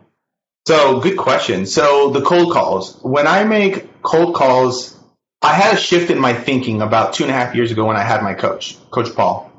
[0.68, 1.68] So, good question.
[1.68, 3.00] So, the cold calls.
[3.04, 4.98] When I make cold calls,
[5.42, 7.98] I had a shift in my thinking about two and a half years ago when
[7.98, 9.52] I had my coach, Coach Paul,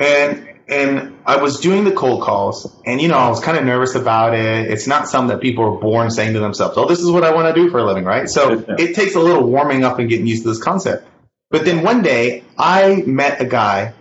[0.00, 3.64] and and I was doing the cold calls, and you know I was kind of
[3.64, 4.70] nervous about it.
[4.70, 7.34] It's not something that people are born saying to themselves, "Oh, this is what I
[7.34, 8.28] want to do for a living," right?
[8.28, 11.06] So it takes a little warming up and getting used to this concept.
[11.50, 13.94] But then one day I met a guy.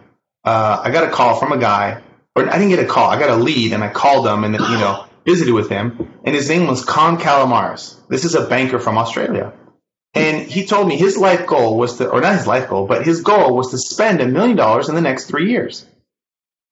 [0.44, 2.02] Uh, I got a call from a guy,
[2.36, 3.10] or I didn't get a call.
[3.10, 6.36] I got a lead, and I called him, and you know visited with him, and
[6.36, 7.96] his name was Con Calamares.
[8.10, 9.54] This is a banker from Australia.
[10.14, 13.06] And he told me his life goal was to, or not his life goal, but
[13.06, 15.86] his goal was to spend a million dollars in the next three years.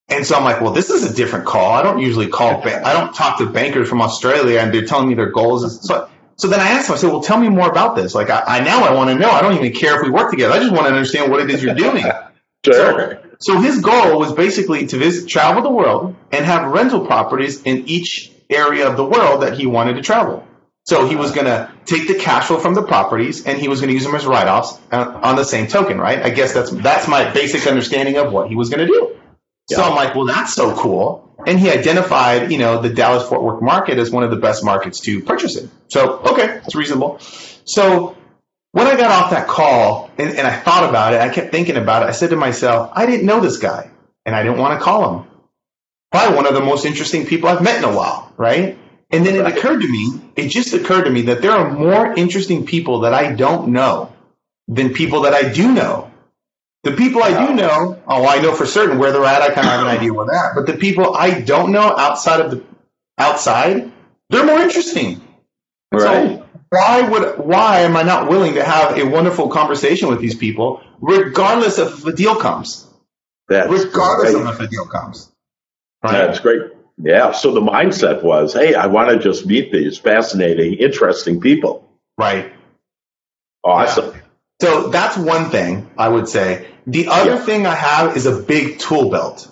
[0.08, 1.74] And so I'm like, well, this is a different call.
[1.74, 5.08] I don't usually call, ba- I don't talk to bankers from Australia and they're telling
[5.08, 5.86] me their goals.
[5.88, 8.14] So, so then I asked him, I said, well, tell me more about this.
[8.14, 9.30] Like, I, I now I want to know.
[9.32, 10.54] I don't even care if we work together.
[10.54, 12.06] I just want to understand what it is you're doing.
[12.66, 17.62] So, so his goal was basically to visit, travel the world and have rental properties
[17.62, 20.48] in each area of the world that he wanted to travel.
[20.86, 23.82] So he was going to take the cash flow from the properties and he was
[23.82, 26.24] going to use them as write-offs uh, on the same token, right?
[26.24, 29.16] I guess that's that's my basic understanding of what he was going to do.
[29.68, 31.22] So I'm like, well, that's so cool.
[31.48, 34.64] And he identified, you know, the Dallas Fort Worth market as one of the best
[34.64, 35.70] markets to purchase in.
[35.88, 37.20] So okay, it's reasonable.
[37.66, 38.16] So
[38.72, 41.78] when I got off that call and, and I thought about it, I kept thinking
[41.78, 42.08] about it.
[42.08, 43.90] I said to myself, I didn't know this guy
[44.26, 45.28] and I didn't want to call him.
[46.12, 48.78] Probably one of the most interesting people I've met in a while, right?
[49.12, 49.58] And then it Right.
[49.58, 53.14] occurred to me, it just occurred to me that there are more interesting people that
[53.14, 54.12] I don't know
[54.68, 56.12] than people that I do know.
[56.86, 59.42] The people I do know, oh, I know for certain where they're at.
[59.44, 60.56] I kind of have an idea where they're at.
[60.56, 62.64] But the people I don't know outside of the
[63.20, 63.92] outside,
[64.32, 65.22] they're more interesting.
[65.92, 70.22] right So why would why am I not willing to have a wonderful conversation with
[70.22, 72.88] these people, regardless of if a deal comes?
[73.50, 74.46] that's Regardless great.
[74.48, 75.32] of if a deal comes.
[76.04, 76.62] that's great
[76.98, 81.88] yeah so the mindset was hey i want to just meet these fascinating interesting people
[82.18, 82.54] Right.
[83.64, 84.14] awesome
[84.62, 86.68] So that's one thing I would say.
[86.88, 87.46] The other Yeah.
[87.46, 89.48] thing I have is a big tool belt.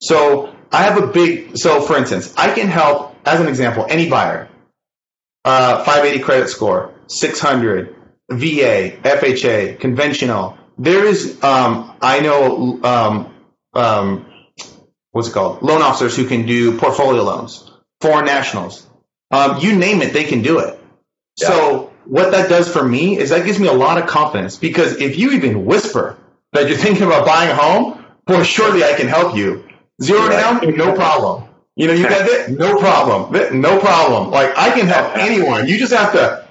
[0.00, 4.08] So I have a big, so for instance, I can help, as an example, any
[4.08, 4.48] buyer.
[5.44, 7.94] Uh, 580 credit score, 600,
[8.30, 10.58] VA, FHA, conventional.
[10.78, 13.34] There is, um, I know, um,
[13.74, 14.26] um,
[15.12, 15.62] what's it called?
[15.62, 17.70] Loan officers who can do portfolio loans,
[18.00, 18.86] foreign nationals.
[19.30, 20.78] Um, you name it, they can do it.
[21.40, 21.48] Yeah.
[21.48, 25.00] So what that does for me is that gives me a lot of confidence because
[25.00, 26.18] if you even whisper
[26.56, 29.64] that you're thinking about buying a home, boy, surely I can help you.
[30.02, 31.44] Zero down, no problem.
[31.76, 34.30] You know, you got it, no problem, no problem.
[34.30, 35.68] Like I can help anyone.
[35.68, 36.46] You just have to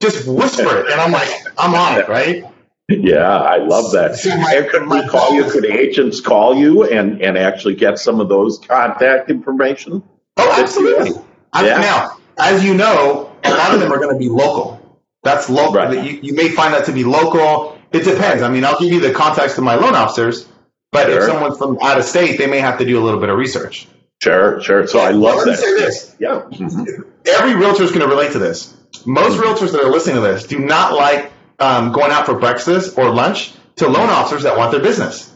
[0.00, 2.44] just whisper it, and I'm like, I'm on it, right?
[2.90, 6.84] yeah i love that So my- and could we call you could agents call you
[6.84, 10.02] and and actually get some of those contact information
[10.38, 11.10] Oh, absolutely.
[11.54, 11.80] Yeah.
[11.80, 14.80] Now, as you know, a lot of them are going to be local.
[15.24, 15.74] That's local.
[15.74, 16.04] Right.
[16.04, 17.77] You, you may find that to be local.
[17.92, 18.42] It depends.
[18.42, 20.46] I mean, I'll give you the context of my loan officers,
[20.92, 23.28] but if someone's from out of state, they may have to do a little bit
[23.30, 23.86] of research.
[24.22, 26.16] sure sure so i love Let me that say this.
[26.18, 27.04] yeah Mhm.
[27.26, 28.74] Every realtor is going to relate to this.
[29.06, 32.96] Most realtors that are listening to this do not like um, going out for breakfast
[32.98, 35.30] or lunch to loan officers that want their business,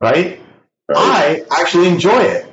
[0.00, 0.40] right?
[0.88, 1.44] Right.
[1.50, 2.46] I actually enjoy it.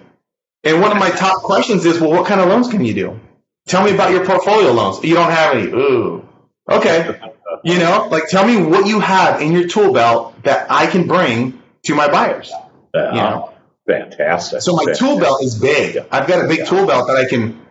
[0.63, 3.19] And one of my top questions is, well, what kind of loans can you do?
[3.67, 5.03] Tell me about your portfolio loans.
[5.03, 5.67] You don't have any.
[5.71, 6.27] Ooh.
[6.69, 7.19] Okay.
[7.63, 11.07] You know, like tell me what you have in your tool belt that I can
[11.07, 12.51] bring to my buyers.
[12.93, 13.09] Yeah.
[13.09, 13.53] You know?
[13.87, 15.07] fantastic So my Fantastic.
[15.07, 15.97] tool belt is big.
[16.11, 17.65] I've got a big tool belt that I can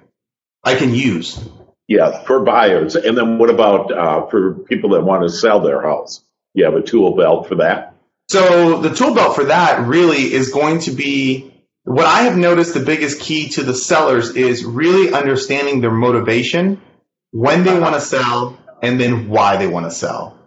[0.62, 1.42] I can use.
[1.88, 2.94] Yeah, for buyers.
[2.94, 6.22] And then what about uh, for people that want to sell their house?
[6.54, 7.94] You have a tool belt for that?
[8.28, 11.52] So the tool belt for that really is going to be
[11.84, 16.80] what I have noticed the biggest key to the sellers is really understanding their motivation,
[17.32, 20.38] when they want to sell, and then why they want to sell.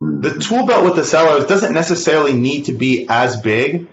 [0.00, 0.38] The mm-hmm.
[0.40, 3.88] tool belt with the sellers doesn't necessarily need to be as big.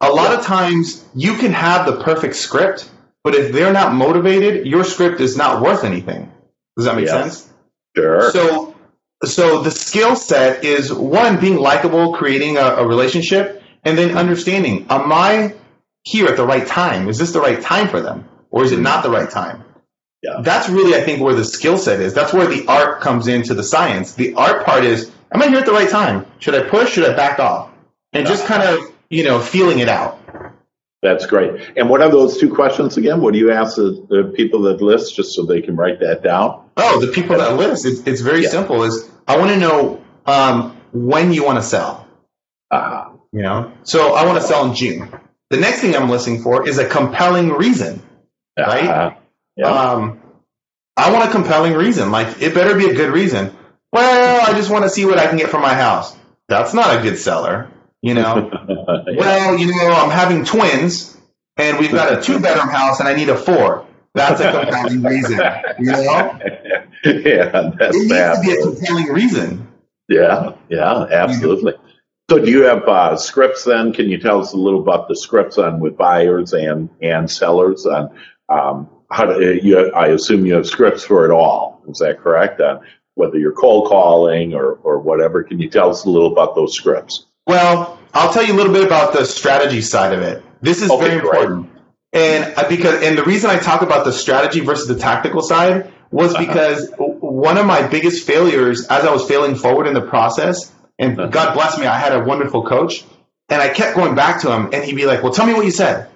[0.00, 2.88] A lot of times you can have the perfect script,
[3.24, 6.30] but if they're not motivated, your script is not worth anything.
[6.76, 7.38] Does that make Yes.
[7.38, 7.52] sense?
[7.96, 8.30] Sure.
[8.30, 8.76] So,
[9.24, 14.86] so the skill set is one being likable, creating a, a relationship, and then understanding:
[14.88, 15.54] Am I
[16.04, 17.08] here at the right time?
[17.08, 18.84] Is this the right time for them, or is it mm-hmm.
[18.84, 19.64] not the right time?
[20.22, 20.40] Yeah.
[20.42, 22.12] That's really, I think, where the skill set is.
[22.12, 24.14] That's where the art comes into the science.
[24.14, 26.26] The art part is: Am I here at the right time?
[26.40, 26.92] Should I push?
[26.92, 27.70] Should I back off?
[28.12, 30.18] And just kind of, you know, feeling it out.
[31.02, 31.70] That's great.
[31.76, 33.20] And what are those two questions again?
[33.20, 36.22] What do you ask the, the people that list just so they can write that
[36.24, 36.64] down?
[36.76, 37.86] Oh, the people that list.
[37.86, 38.48] It's, it's very Yeah.
[38.48, 38.82] simple.
[38.82, 42.08] Is I want to know um, when you want to sell.
[42.72, 45.08] Uh, You know, so I want to sell in June.
[45.50, 48.02] The next thing I'm listening for is a compelling reason.
[48.58, 49.16] Right?
[49.58, 49.66] Yeah.
[49.66, 50.20] Um,
[50.96, 52.10] I want a compelling reason.
[52.10, 53.54] Like it better be a good reason.
[53.92, 56.16] Well, I just want to see what I can get from my house.
[56.48, 57.70] That's not a good seller.
[58.00, 58.50] You know.
[58.68, 59.14] Yeah.
[59.16, 61.16] well, you know, I'm having twins,
[61.56, 63.86] and we've got a two bedroom house, and I need a four.
[64.14, 65.40] That's a compelling reason.
[65.78, 66.02] You know,
[67.04, 68.34] yeah, that's it needs bad.
[68.36, 69.68] to be a compelling reason.
[70.08, 71.74] Yeah, yeah, absolutely.
[72.30, 73.92] So, do you have uh, scripts then?
[73.92, 77.86] Can you tell us a little about the scripts on with buyers and and sellers
[77.86, 78.18] on
[78.48, 79.58] um, how to?
[79.62, 81.82] You, I assume you have scripts for it all.
[81.88, 82.60] Is that correct?
[82.60, 82.80] On
[83.14, 85.42] whether you're cold calling or or whatever.
[85.42, 87.26] Can you tell us a little about those scripts?
[87.46, 90.42] Well, I'll tell you a little bit about the strategy side of it.
[90.60, 91.70] This is Okay, very important.
[92.12, 96.34] And because and the reason I talk about the strategy versus the tactical side was
[96.34, 96.46] Uh-huh.
[96.46, 101.18] because one of my biggest failures as I was failing forward in the process, and
[101.18, 101.28] Uh-huh.
[101.28, 103.04] God bless me, I had a wonderful coach,
[103.50, 105.64] and I kept going back to him, and he'd be like, "Well, tell me what
[105.66, 106.06] you said,"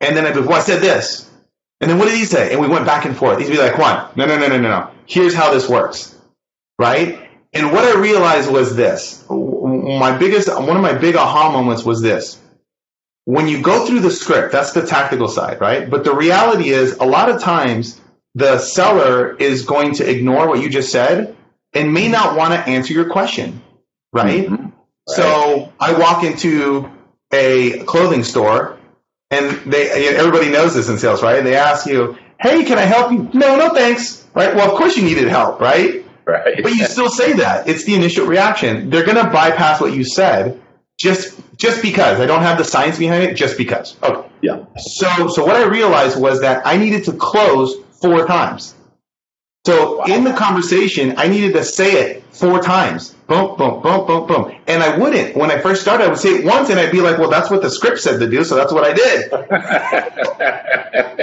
[0.00, 1.28] and then I'd be, "Well, I said this,"
[1.80, 2.52] and then what did he say?
[2.52, 3.38] And we went back and forth.
[3.40, 4.90] He'd be like, "Juan, no, no, no, no, no, no.
[5.06, 6.14] Here's how this works."
[6.78, 7.30] right?
[7.52, 12.02] And what I realized was this: my biggest, one of my big aha moments was
[12.02, 12.40] this.
[13.26, 15.88] When you go through the script, that's the tactical side, right?
[15.88, 18.00] But the reality is, a lot of times
[18.34, 21.36] the seller is going to ignore what you just said
[21.72, 23.62] and may not want to answer your question,
[24.12, 24.48] right?
[24.48, 24.72] Mhm.
[25.08, 26.90] So I walk into
[27.32, 28.73] a clothing store,
[29.34, 31.42] and they everybody knows this in sales, right?
[31.42, 34.26] They ask you, "Hey, can I help you?" No, no, thanks.
[34.34, 34.54] Right?
[34.54, 36.04] Well, of course you needed help, right?
[36.26, 36.62] Right.
[36.62, 37.68] But you still say that.
[37.68, 38.90] It's the initial reaction.
[38.90, 40.60] They're going to bypass what you said
[40.98, 42.20] just just because.
[42.20, 43.96] I don't have the science behind it, just because.
[44.02, 44.28] Okay.
[44.40, 44.64] yeah.
[44.78, 48.73] So so what I realized was that I needed to close four times.
[49.66, 50.04] So Wow.
[50.06, 53.14] in the conversation, I needed to say it four times.
[53.26, 54.52] Boom, boom, boom, boom, boom.
[54.66, 55.34] And I wouldn't.
[55.34, 57.50] When I first started, I would say it once and I'd be like, well, that's
[57.50, 59.30] what the script said to do, so that's what I did.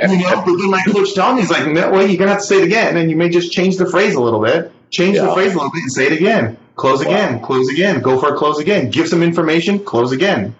[0.02, 2.34] You know, but then my coach told me, he's like, no, well, you're going to
[2.34, 2.98] have to say it again.
[2.98, 5.70] And you may just change the phrase a little bit, change the phrase a little
[5.72, 6.58] bit and say it again.
[6.76, 10.56] Close again, close again, go for a close again, give some information, close again.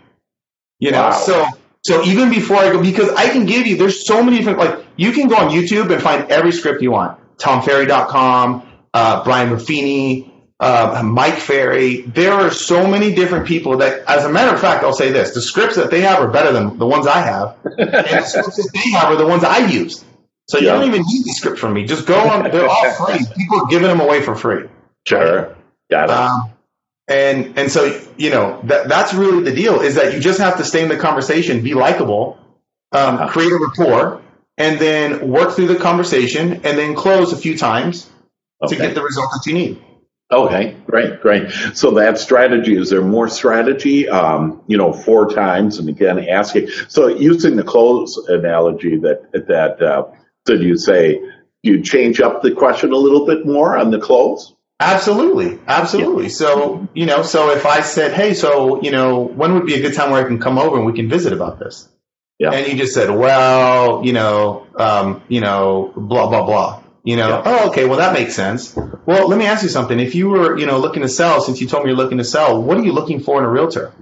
[0.80, 1.12] You know, Wow.
[1.12, 1.48] so
[1.82, 4.86] so even before I go, because I can give you, there's so many different, like,
[4.98, 7.18] you can go on YouTube and find every script you want.
[7.42, 12.02] TomFerry.com, uh, Brian Buffini, uh, Mike Ferry.
[12.02, 15.34] There are so many different people that, as a matter of fact, I'll say this
[15.34, 17.58] the scripts that they have are better than the ones I have.
[17.78, 20.04] and the scripts that they have are the ones I use.
[20.48, 20.74] So you Yeah.
[20.74, 21.86] don't even need the script from me.
[21.86, 23.26] Just go on, they're all free.
[23.36, 24.68] People are giving them away for free.
[25.08, 25.56] Sure.
[25.90, 26.16] Got it.
[26.16, 26.52] Um,
[27.08, 30.58] and and so you know that that's really the deal is that you just have
[30.58, 32.38] to stay in the conversation, be likable,
[32.92, 33.28] um, Uh-huh.
[33.30, 34.22] create a rapport,
[34.62, 38.10] and then work through the conversation, and then close a few times
[38.68, 39.82] to get the result that you need.
[40.32, 41.52] Okay, great, great.
[41.74, 44.08] So that strategy, is there more strategy?
[44.08, 46.70] Um, you know, four times and again asking.
[46.88, 50.06] So using the close analogy that, that, uh,
[50.46, 51.22] did you say
[51.64, 54.56] you change up the question a little bit more on the close?
[54.80, 56.30] Absolutely, absolutely.
[56.30, 59.82] So you know, so if I said, "Hey, so you know, when would be a
[59.82, 61.88] good time where I can come over and we can visit about this?"
[62.42, 62.54] Yeah.
[62.54, 67.30] And you just said, "Well, you know, um, you know, blah blah blah." You know,
[67.30, 67.42] Yeah.
[67.46, 68.76] oh, okay, well that makes sense.
[69.06, 70.00] Well, let me ask you something.
[70.00, 72.24] If you were, you know, looking to sell, since you told me you're looking to
[72.24, 73.94] sell, what are you looking for in a realtor?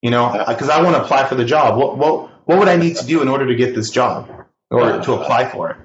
[0.00, 1.76] You know, because I want to apply for the job.
[1.76, 4.28] What what what would I need to do in order to get this job
[4.70, 5.76] or to apply for it?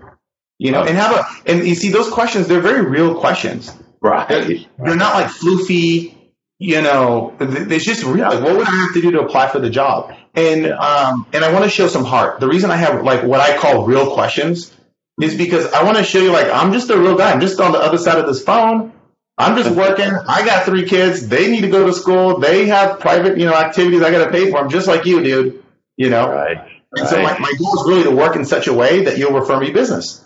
[0.60, 2.48] You know, and have a and you see those questions.
[2.48, 3.76] They're very real questions.
[4.02, 4.68] Right.
[4.78, 6.14] They're not like floofy,
[6.60, 7.34] you know.
[7.40, 8.30] It's just real.
[8.30, 10.14] Like, what would I have to do to apply for the job?
[10.38, 10.78] And Yeah.
[10.78, 12.40] um, and I want to show some heart.
[12.40, 14.74] The reason I have like what I call real questions
[15.22, 17.32] is because I want to show you like I'm just a real guy.
[17.34, 18.94] I'm just on the other side of this phone.
[19.40, 20.12] I'm just working.
[20.12, 21.28] I got three kids.
[21.28, 22.40] They need to go to school.
[22.40, 24.60] They have private, you know, activities I got to pay for.
[24.62, 25.64] them, just like you, dude.
[25.98, 26.30] You know.
[26.32, 26.58] Right.
[26.96, 29.34] And so my, my goal is really to work in such a way that you'll
[29.38, 30.24] refer me business.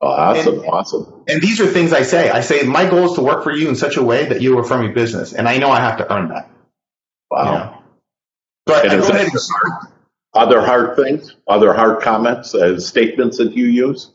[0.00, 1.22] Awesome, And- awesome.
[1.28, 2.28] And these are things I say.
[2.30, 4.56] I say my goal is to work for you in such a way that you
[4.58, 6.50] refer me business, and I know I have to earn that.
[7.30, 7.44] Wow.
[7.44, 7.71] You know?
[8.68, 9.92] So I, And I is go that ahead and hard?
[10.34, 14.10] Other hard things, other hard comments, uh, statements that you use?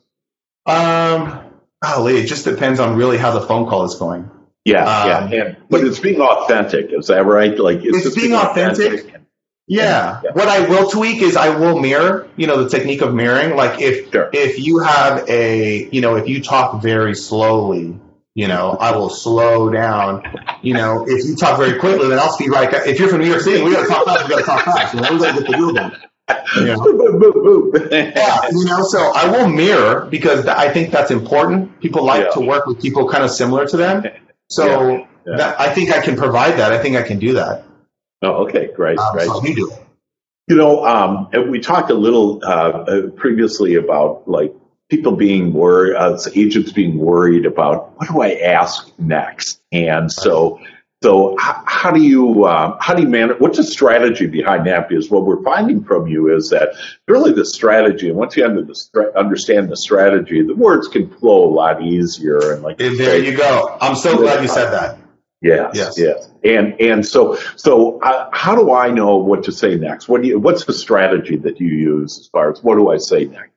[0.66, 1.40] Um,
[1.84, 4.30] golly, it just depends on really how the phone call is going.
[4.66, 5.44] Yeah, Um, yeah.
[5.46, 7.58] And, but it's being authentic, is that right?
[7.58, 9.14] Like It's just being authentic.
[9.70, 10.22] Yeah.
[10.24, 10.32] Yeah.
[10.32, 13.56] What I will tweak is I will mirror, you know, the technique of mirroring.
[13.56, 14.30] Like if Sure.
[14.34, 18.00] if you have a, you know, if you talk very slowly,
[18.38, 20.22] you know, I will slow down.
[20.62, 22.72] You know, if you talk very quickly, then I'll speed right.
[22.86, 24.26] If you're from New York City, we gotta talk fast.
[24.26, 24.94] We gotta talk fast.
[24.94, 25.98] You know, we gotta get the deal done.
[26.56, 26.78] You know?
[26.78, 27.92] Boop, boop, boop, boop.
[27.92, 31.80] Yeah, you know, so I will mirror because th- I think that's important.
[31.82, 32.30] People like Yeah.
[32.32, 34.04] to work with people kind of similar to them.
[34.50, 35.38] So Yeah, yeah.
[35.38, 36.72] That, I think I can provide that.
[36.72, 37.66] I think I can do that.
[38.22, 39.28] Oh, okay, great, Um, great.
[39.28, 39.80] so you do it.
[40.48, 44.54] You know, um, we talked a little uh, uh, previously about like
[44.90, 50.60] people being worried, uh, agents being worried about what do I ask next, and so.
[51.04, 53.40] So how, how do you uh, how do you manage?
[53.40, 54.90] What's the strategy behind that?
[54.90, 56.70] Because what we're finding from you is that
[57.08, 61.46] really the strategy, and once you under the understand the strategy, the words can flow
[61.46, 62.54] a lot easier.
[62.54, 63.78] And like And there you go.
[63.80, 64.98] I'm so glad you said that.
[65.40, 66.00] Yes, Yes.
[66.00, 70.10] yes, and and so so uh, how do I know what to say next?
[70.10, 70.40] What do you?
[70.40, 73.52] What's the strategy that you use as far as what do I say next?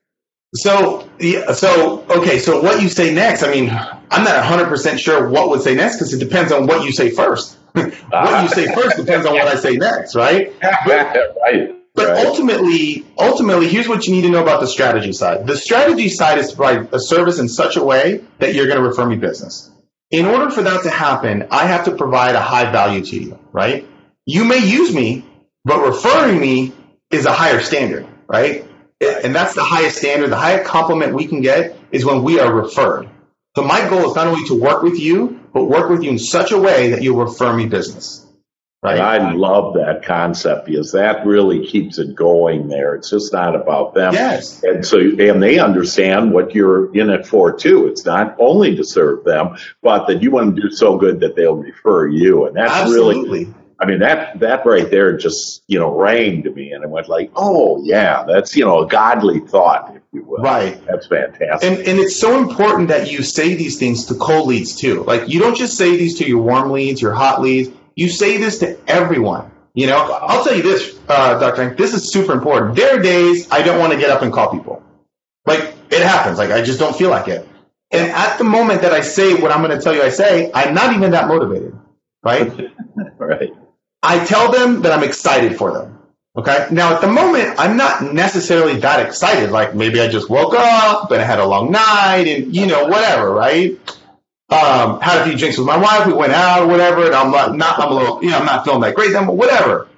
[0.54, 2.38] So, yeah, so okay.
[2.40, 3.42] So what you say next?
[3.44, 6.66] I mean, I'm not 100 percent sure what would say next because it depends on
[6.66, 7.56] what you say first.
[7.72, 10.52] what you say first depends on what I say next, right?
[10.62, 12.26] right, But right.
[12.26, 15.46] ultimately, ultimately, here's what you need to know about the strategy side.
[15.46, 18.78] The strategy side is to provide a service in such a way that you're going
[18.78, 19.70] to refer me business.
[20.10, 23.38] In order for that to happen, I have to provide a high value to you,
[23.52, 23.86] right?
[24.26, 25.24] You may use me,
[25.64, 26.72] but referring me
[27.12, 28.66] is a higher standard, right?
[29.00, 30.30] And that's the highest standard.
[30.30, 33.08] The highest compliment we can get is when we are referred.
[33.56, 36.18] So my goal is not only to work with you, but work with you in
[36.18, 38.24] such a way that you'll refer me business,
[38.82, 38.98] right?
[38.98, 42.94] And I love that concept because that really keeps it going there.
[42.94, 44.12] It's just not about them.
[44.12, 44.62] Yes.
[44.62, 47.88] And so, and they understand what you're in it for too.
[47.88, 51.34] It's not only to serve them, but that you want to do so good that
[51.34, 52.46] they'll refer you.
[52.46, 53.54] And that's really, Absolutely.
[53.80, 57.08] I mean, that, that right there just, you know, rang to me and I went
[57.08, 60.42] like, oh yeah, that's, you know, a godly thought, if you will.
[60.42, 60.84] Right.
[60.86, 61.68] That's fantastic.
[61.68, 65.02] And, and it's so important that you say these things to cold leads too.
[65.04, 67.70] Like you don't just say these to your warm leads, your hot leads.
[67.96, 69.50] You say this to everyone.
[69.72, 71.64] You know, I'll tell you this, uh, Dr.
[71.64, 72.76] Hank, this is super important.
[72.76, 74.82] There are days I don't want to get up and call people.
[75.46, 76.36] Like it happens.
[76.36, 77.48] Like I just don't feel like it.
[77.92, 80.50] And at the moment that I say what I'm going to tell you I say,
[80.52, 81.76] I'm not even that motivated.
[82.22, 82.52] Right?
[83.18, 83.50] right.
[84.02, 85.98] I tell them that I'm excited for them.
[86.36, 86.68] Okay.
[86.70, 89.50] Now, at the moment, I'm not necessarily that excited.
[89.50, 92.86] Like maybe I just woke up and I had a long night and, you know,
[92.86, 93.72] whatever, right?
[94.48, 96.06] Um, had a few drinks with my wife.
[96.06, 97.04] We went out or whatever.
[97.06, 99.26] And I'm not, not I'm a little, you know, I'm not feeling that great then,
[99.26, 99.88] but whatever.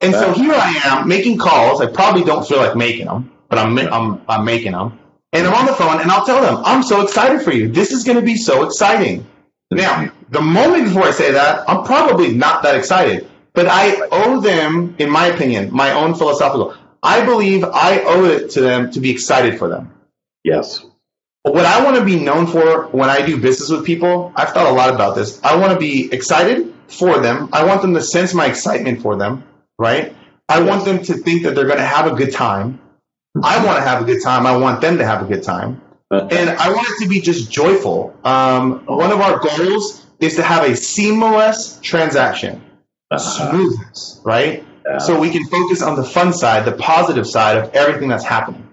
[0.00, 1.80] And so here I am making calls.
[1.80, 4.98] I probably don't feel like making them, but I'm, I'm, I'm making them.
[5.32, 7.68] And I'm on the phone and I'll tell them, I'm so excited for you.
[7.68, 9.24] This is going to be so exciting.
[9.70, 14.40] Now, the moment before I say that, I'm probably not that excited, but I owe
[14.40, 16.74] them, in my opinion, my own philosophical.
[17.02, 19.92] I believe I owe it to them to be excited for them.
[20.44, 20.84] Yes.
[21.42, 24.66] What I want to be known for when I do business with people, I've thought
[24.66, 25.42] a lot about this.
[25.42, 27.48] I want to be excited for them.
[27.52, 29.44] I want them to sense my excitement for them,
[29.78, 30.14] right?
[30.48, 32.80] I want them to think that they're going to have a good time.
[33.42, 34.46] I want to have a good time.
[34.46, 35.80] I want them to have a good time
[36.12, 38.14] and I want it to be just joyful.
[38.24, 42.62] Um, one of our goals is to have a seamless transaction,
[43.12, 43.50] Uh-huh.
[43.50, 44.64] smoothness, right?
[44.84, 44.98] Yeah.
[44.98, 48.68] So we can focus on the fun side, the positive side of everything that's happening,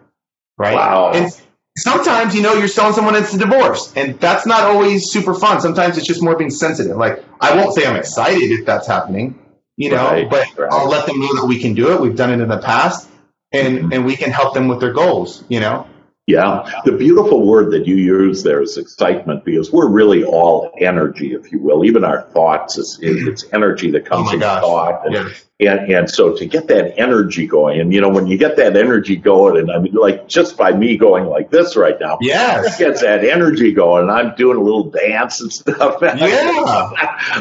[0.58, 0.76] right?
[0.76, 1.12] Wow.
[1.14, 1.32] And
[1.78, 5.62] sometimes, you know, you're selling someone it's a divorce, and that's not always super fun.
[5.62, 6.98] Sometimes it's just more being sensitive.
[6.98, 9.40] Like I won't say I'm excited if that's happening,
[9.78, 10.72] you know, Right, but right.
[10.72, 12.02] I'll let them know that we can do it.
[12.02, 13.08] We've done it in the past,
[13.52, 13.94] and mm-hmm.
[13.94, 15.88] and we can help them with their goals, you know.
[16.30, 21.34] Yeah, the beautiful word that you use there is excitement because we're really all energy,
[21.34, 21.84] if you will.
[21.84, 24.62] Even our thoughts, it's, it's energy that comes Oh from gosh.
[24.62, 25.06] thought.
[25.08, 25.72] And, Yeah.
[25.72, 28.78] and, and so to get that energy going, and you know, when you get that
[28.78, 32.80] energy going, and I mean, like just by me going like this right now, Yes.
[32.80, 35.98] it gets that energy going, and I'm doing a little dance and stuff.
[36.02, 36.92] Yeah.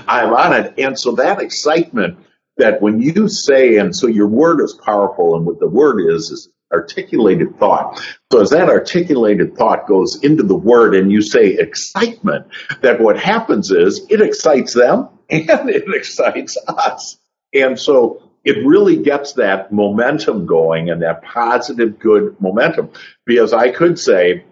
[0.09, 0.75] I'm on it.
[0.79, 2.19] And so that excitement
[2.57, 6.31] that when you say, and so your word is powerful, and what the word is,
[6.31, 8.03] is articulated thought.
[8.31, 12.47] So as that articulated thought goes into the word and you say excitement,
[12.83, 17.19] that what happens is it excites them and it excites us.
[17.55, 22.91] And so it really gets that momentum going and that positive, good momentum.
[23.25, 24.45] Because I could say,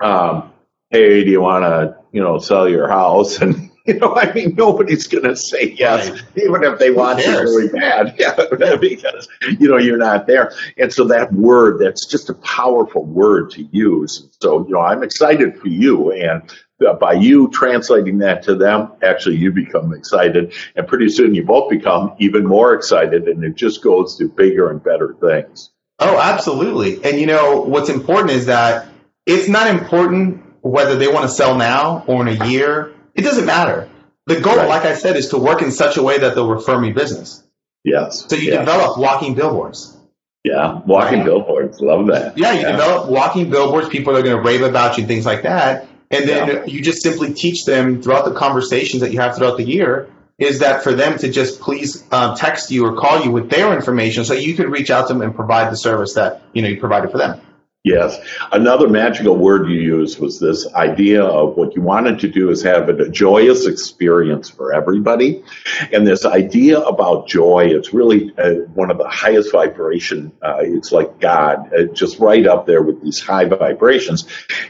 [0.00, 0.52] um,
[0.90, 3.40] hey, do you want to, you know, sell your house?
[3.40, 6.22] And you know, I mean, nobody's going to say yes, right.
[6.36, 8.14] even if they want to really bad.
[8.20, 8.34] Yeah,
[8.80, 9.28] because
[9.58, 10.52] you know you're not there.
[10.76, 14.28] And so that word, that's just a powerful word to use.
[14.40, 16.42] So you know, I'm excited for you, and
[16.86, 21.44] uh, by you translating that to them, actually you become excited, and pretty soon you
[21.44, 25.70] both become even more excited, and it just goes to bigger and better things.
[25.98, 27.02] Oh, absolutely.
[27.04, 28.88] And you know what's important is that
[29.26, 33.46] it's not important whether they want to sell now or in a year it doesn't
[33.46, 33.88] matter.
[34.26, 34.68] The goal, right.
[34.68, 37.42] like I said, is to work in such a way that they'll refer me business.
[37.84, 38.26] Yes.
[38.28, 39.96] So you develop walking billboards.
[40.42, 41.26] Yeah, walking right.
[41.26, 41.80] billboards.
[41.80, 42.38] Love that.
[42.38, 42.72] Yeah, you yeah.
[42.72, 43.90] develop walking billboards.
[43.90, 45.86] People are going to rave about you, and things like that.
[46.10, 46.64] And then yeah.
[46.64, 50.60] you just simply teach them throughout the conversations that you have throughout the year is
[50.60, 54.24] that for them to just please um, text you or call you with their information
[54.24, 56.80] so you can reach out to them and provide the service that you know you
[56.80, 57.40] provided for them.
[57.82, 58.18] Yes.
[58.52, 62.62] Another magical word you used was this idea of what you wanted to do is
[62.62, 65.42] have a joyous experience for everybody.
[65.90, 70.30] And this idea about joy, it's really uh, one of the highest vibration.
[70.42, 74.26] Uh, it's like God, uh, just right up there with these high vibrations.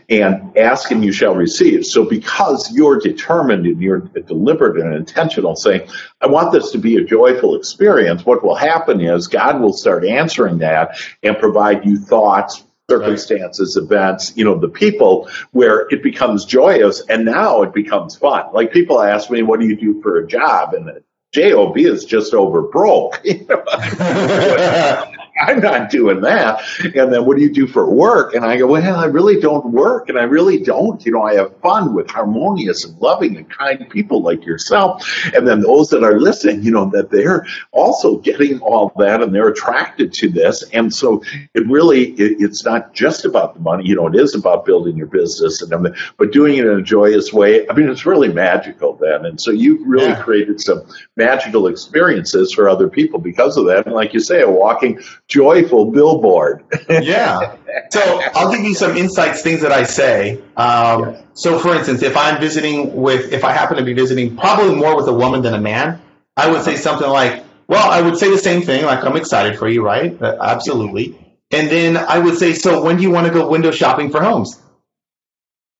[0.08, 1.86] And ask and you shall receive.
[1.86, 5.88] So because you're determined and you're deliberate and intentional, saying,
[6.20, 10.04] I want this to be a joyful experience, what will happen is God will start
[10.04, 13.84] answering that and provide you thoughts, circumstances, right.
[13.84, 18.44] events, you know, the people where it becomes joyous and now it becomes fun.
[18.52, 20.74] Like people ask me, what do you do for a job?
[20.74, 23.20] And the job is just over broke.
[23.30, 23.64] You know?
[25.50, 26.62] I'm not doing that.
[26.94, 28.34] And then what do you do for work?
[28.34, 30.08] And I go, well, I really don't work.
[30.08, 31.04] And I really don't.
[31.04, 35.02] You know, I have fun with harmonious and loving and kind people like yourself.
[35.34, 39.34] And then those that are listening, you know, that they're also getting all that and
[39.34, 40.62] they're attracted to this.
[40.72, 41.22] And so
[41.54, 43.86] it really, it, it's not just about the money.
[43.86, 46.82] You know, it is about building your business and everything, but doing it in a
[46.82, 47.68] joyous way.
[47.68, 49.24] I mean, it's really magical then.
[49.24, 50.22] And so you've really yeah.
[50.22, 50.82] created some
[51.16, 53.86] magical experiences for other people because of that.
[53.86, 56.64] And like you say, a walking joyful billboard.
[56.90, 57.56] yeah.
[57.90, 60.42] So I'll give you some insights, things that I say.
[60.56, 61.24] Um, yes.
[61.34, 64.94] So, for instance, if I'm visiting with, if I happen to be visiting probably more
[64.94, 66.02] with a woman than a man,
[66.36, 69.58] I would say something like, well, I would say the same thing, like, I'm excited
[69.58, 70.20] for you, right?
[70.20, 71.16] Uh, absolutely.
[71.52, 74.20] And then I would say, so when do you want to go window shopping for
[74.22, 74.60] homes?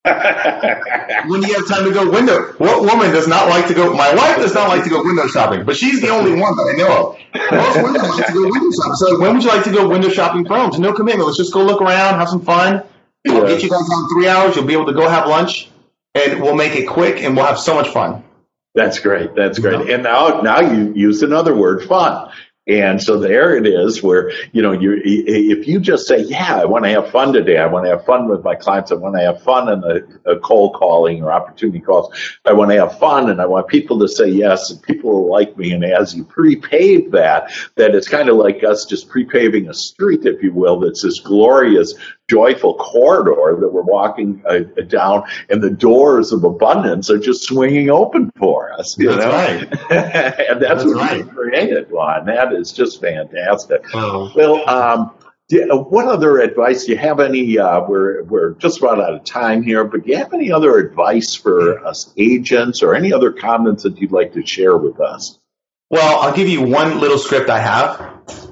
[0.04, 2.52] when do you have time to go window?
[2.56, 3.92] What woman does not like to go?
[3.92, 6.72] My wife does not like to go window shopping, but she's the only one that
[6.72, 7.18] I know of.
[7.52, 8.94] Most women like to go window shopping.
[8.94, 10.78] So when would you like to go window shopping for homes?
[10.78, 11.26] No commitment.
[11.26, 12.82] Let's just go look around, have some fun.
[13.28, 14.56] I'll get you guys on three hours.
[14.56, 15.68] You'll be able to go have lunch,
[16.14, 18.24] and we'll make it quick, and we'll have so much fun.
[18.74, 19.34] That's great.
[19.34, 19.90] That's great.
[19.90, 22.32] And now, now you used another word, fun.
[22.70, 26.66] And so there it is where, you know, you, if you just say, yeah, I
[26.66, 27.58] want to have fun today.
[27.58, 28.92] I want to have fun with my clients.
[28.92, 32.14] I want to have fun in the cold calling or opportunity calls.
[32.44, 35.30] I want to have fun and I want people to say yes and people will
[35.30, 35.72] like me.
[35.72, 40.24] And as you pre-pave that, that it's kind of like us just pre-paving a street,
[40.24, 41.94] if you will, that's this glorious
[42.30, 47.90] joyful corridor that we're walking uh, down, and the doors of abundance are just swinging
[47.90, 48.96] open for us.
[48.96, 49.30] You that's know?
[49.30, 49.60] right.
[50.48, 51.24] and that's, that's what right.
[51.24, 52.26] we created, Juan.
[52.26, 53.84] That is just fantastic.
[53.92, 55.12] Well, um,
[55.50, 56.84] what other advice?
[56.84, 57.58] Do you have any?
[57.58, 60.78] Uh, we're we're just about out of time here, but do you have any other
[60.78, 65.38] advice for us agents, or any other comments that you'd like to share with us?
[65.90, 68.00] Well, I'll give you one little script I have.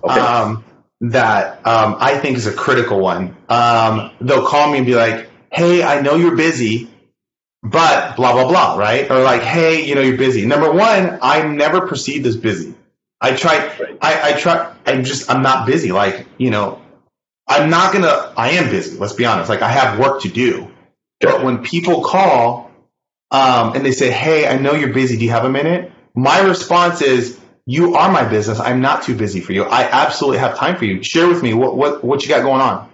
[0.03, 0.20] Okay.
[0.20, 0.64] Um,
[1.01, 3.36] that um, I think is a critical one.
[3.49, 6.90] Um, they'll call me and be like, "Hey, I know you're busy,
[7.62, 9.11] but blah blah blah," right?
[9.11, 12.74] Or like, "Hey, you know you're busy." Number one, I'm never perceived as busy.
[13.20, 13.72] I try.
[14.01, 14.74] I, I try.
[14.86, 15.30] I'm just.
[15.30, 15.92] I'm not busy.
[15.92, 16.82] Like you know,
[17.46, 18.32] I'm not gonna.
[18.36, 18.99] I am busy.
[18.99, 19.49] Let's be honest.
[19.49, 20.68] Like I have work to do.
[21.20, 22.70] But when people call
[23.30, 25.16] um, and they say, "Hey, I know you're busy.
[25.16, 27.38] Do you have a minute?" My response is,
[27.69, 28.59] you are my business.
[28.59, 29.62] I'm not too busy for you.
[29.62, 31.03] I absolutely have time for you.
[31.03, 32.91] Share with me what what what you got going on.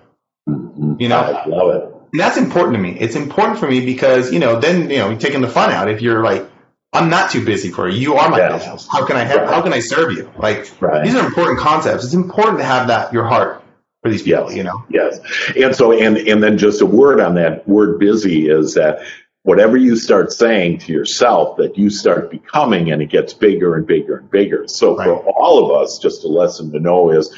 [0.49, 0.97] Mm-hmm.
[0.99, 1.95] You know, I love it.
[2.13, 2.99] And that's important to me.
[2.99, 5.89] It's important for me because you know then you know you're taking the fun out.
[5.89, 6.51] If you're like,
[6.93, 8.01] I'm not too busy for you.
[8.01, 8.57] You are my yeah.
[8.57, 8.89] business.
[8.91, 9.43] How can I help?
[9.43, 9.55] Right.
[9.55, 10.33] How can I serve you?
[10.37, 11.05] Like right.
[11.05, 12.05] these are important concepts.
[12.05, 13.63] It's important to have that your heart
[14.03, 14.49] for these people.
[14.49, 14.57] Yes.
[14.57, 14.85] You know.
[14.89, 15.21] Yes.
[15.57, 19.05] And so and and then just a word on that word busy is that
[19.45, 23.87] whatever you start saying to yourself that you start becoming and it gets bigger and
[23.87, 24.67] bigger and bigger.
[24.67, 25.05] So right.
[25.05, 27.33] for all of us, just a lesson to know is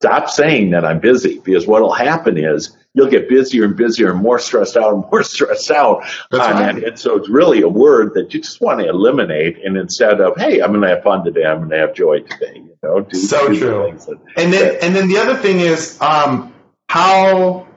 [0.00, 4.20] stop saying that I'm busy because what'll happen is you'll get busier and busier and
[4.20, 6.02] more stressed out and more stressed out
[6.32, 6.74] That's on right.
[6.74, 6.84] that.
[6.84, 9.64] And so it's really a word that you just want to eliminate.
[9.64, 12.22] And instead of, hey, I'm going to have fun today, I'm going to have joy
[12.22, 12.56] today.
[12.56, 13.96] You know, do, so do true.
[13.98, 16.52] That, and then, that, and then the other thing is um,
[16.88, 17.68] how.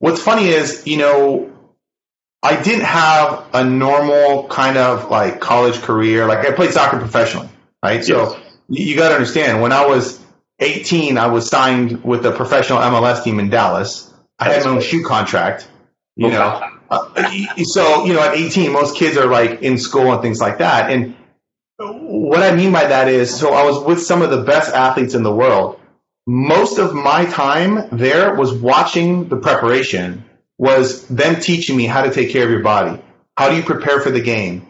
[0.00, 1.52] What's funny is, you know,
[2.42, 6.26] I didn't have a normal kind of like college career.
[6.26, 7.48] Like I played soccer professionally,
[7.82, 8.04] right?
[8.04, 10.24] So you got to understand when I was
[10.60, 14.12] 18, I was signed with a professional MLS team in Dallas.
[14.38, 15.68] I had my own shoe contract,
[16.16, 16.36] you Okay.
[16.36, 16.62] know.
[16.90, 20.58] Uh, so you know, at 18, most kids are like in school and things like
[20.58, 20.90] that.
[20.90, 21.16] And
[21.78, 25.14] what I mean by that is, so I was with some of the best athletes
[25.14, 25.80] in the world.
[26.26, 30.24] Most of my time there was watching the preparation,
[30.58, 33.00] was them teaching me how to take care of your body.
[33.36, 34.66] How do you prepare for the game?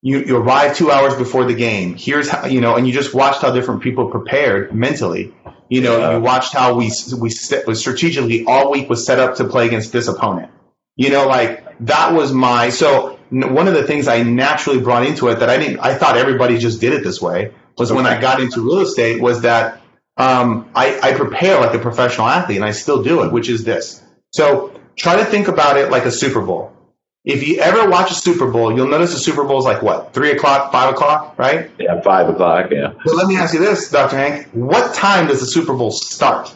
[0.00, 1.94] You, you arrive two hours before the game.
[1.96, 5.34] Here's how, you know, and you just watched how different people prepared mentally.
[5.68, 6.16] You know, Yeah.
[6.16, 10.08] you watched how we, we strategically all week was set up to play against this
[10.08, 10.50] opponent.
[10.96, 15.06] You know, like that was my, so n- one of the things I naturally brought
[15.06, 18.06] into it that I didn't, I thought everybody just did it this way was when
[18.06, 19.80] I got into real estate was that
[20.16, 23.64] um, I, I prepare like a professional athlete and I still do it, which is
[23.64, 24.02] this.
[24.32, 26.72] So try to think about it like a Super Bowl.
[27.24, 30.12] If you ever watch a Super Bowl, you'll notice the Super Bowl is like what,
[30.12, 31.70] three o'clock, five o'clock, right?
[31.78, 32.70] Yeah, five o'clock.
[32.72, 32.94] Yeah.
[33.04, 34.16] Well, let me ask you this, Dr.
[34.16, 34.48] Hank.
[34.52, 36.52] What time does the Super Bowl start?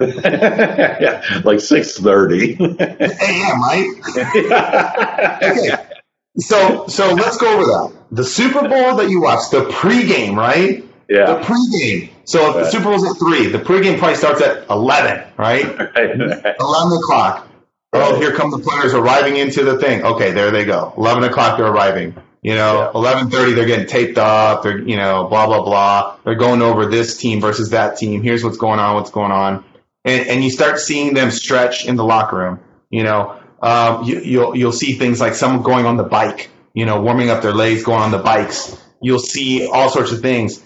[0.00, 2.56] yeah, like six thirty.
[2.60, 3.86] AM, right?
[5.42, 5.70] Okay.
[6.38, 7.92] So, so let's go over that.
[8.10, 10.84] The Super Bowl that you watch, the pregame, right?
[11.08, 11.26] Yeah.
[11.26, 12.10] The pregame.
[12.24, 12.72] So if the Right.
[12.72, 15.64] Super Bowl's at three, the pregame probably starts at eleven, right?
[15.78, 16.16] right?
[16.58, 17.48] 11 o'clock.
[17.94, 20.02] Oh, here come the players arriving into the thing.
[20.02, 20.92] Okay, there they go.
[20.96, 22.14] 11 o'clock, they're arriving.
[22.42, 23.00] You know, Yeah.
[23.00, 24.64] 11:30, they're getting taped up.
[24.64, 26.16] They're, you know, blah blah blah.
[26.24, 28.22] They're going over this team versus that team.
[28.22, 28.96] Here's what's going on.
[28.96, 29.64] What's going on?
[30.04, 32.60] And and you start seeing them stretch in the locker room.
[32.90, 36.50] You know, um, you, you'll you'll see things like someone going on the bike.
[36.74, 38.76] You know, warming up their legs, going on the bikes.
[39.00, 40.62] You'll see all sorts of things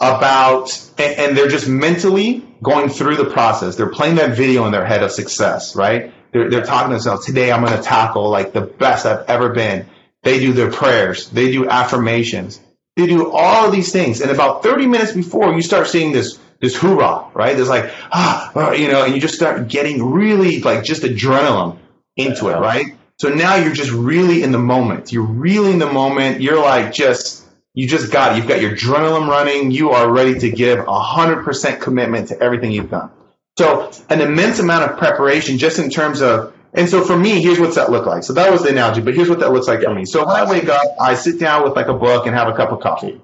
[0.00, 3.74] about, and, and they're just mentally going through the process.
[3.76, 6.12] They're playing that video in their head of success, right?
[6.36, 9.50] They're, they're talking to themselves, today I'm going to tackle like the best I've ever
[9.50, 9.86] been.
[10.22, 11.30] They do their prayers.
[11.30, 12.60] They do affirmations.
[12.96, 14.20] They do all of these things.
[14.20, 17.56] And about 30 minutes before you start seeing this, this hoorah, right?
[17.56, 21.78] There's like, ah, ah, you know, and you just start getting really like just adrenaline
[22.16, 22.96] into it, right?
[23.18, 25.12] So now you're just really in the moment.
[25.12, 26.42] You're really in the moment.
[26.42, 28.38] You're like just, you just got it.
[28.38, 29.70] You've got your adrenaline running.
[29.70, 33.10] You are ready to give 100% commitment to everything you've done.
[33.58, 37.58] So an immense amount of preparation just in terms of, and so for me, here's
[37.58, 38.22] what's that look like.
[38.22, 40.04] So that was the analogy, but here's what that looks like for me.
[40.04, 42.54] So when I wake up, I sit down with like a book and have a
[42.54, 43.20] cup of coffee.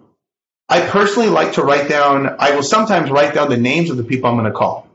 [0.68, 4.04] I personally like to write down, I will sometimes write down the names of the
[4.04, 4.88] people I'm going to call,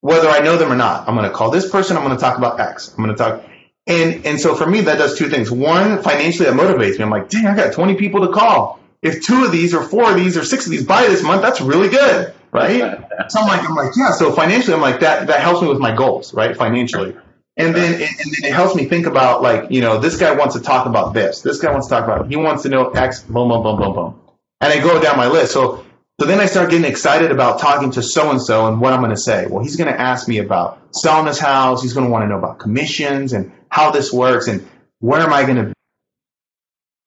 [0.00, 1.08] whether I know them or not.
[1.08, 1.96] I'm going to call this person.
[1.96, 2.94] I'm going to talk about X.
[2.96, 3.44] I'm going to talk.
[3.88, 5.50] And, and so for me, that does two things.
[5.50, 7.04] One, financially, that motivates me.
[7.04, 8.78] I'm like, dang, I got 20 people to call.
[9.02, 11.42] If two of these or four of these or six of these buy this month,
[11.42, 13.04] that's really good, right?
[13.28, 14.12] So I'm like, I'm like, yeah.
[14.12, 15.26] So financially, I'm like that.
[15.26, 16.56] That helps me with my goals, right?
[16.56, 17.14] Financially,
[17.56, 20.54] and then and then it helps me think about like, you know, this guy wants
[20.54, 21.42] to talk about this.
[21.42, 22.28] This guy wants to talk about.
[22.28, 23.20] He wants to know X.
[23.22, 24.20] Boom, boom, boom, boom, boom.
[24.60, 25.52] And I go down my list.
[25.52, 25.84] So
[26.20, 29.00] so then I start getting excited about talking to so and so and what I'm
[29.00, 29.46] going to say.
[29.46, 31.82] Well, he's going to ask me about selling his house.
[31.82, 34.68] He's going to want to know about commissions and how this works and
[35.00, 35.72] where am I going to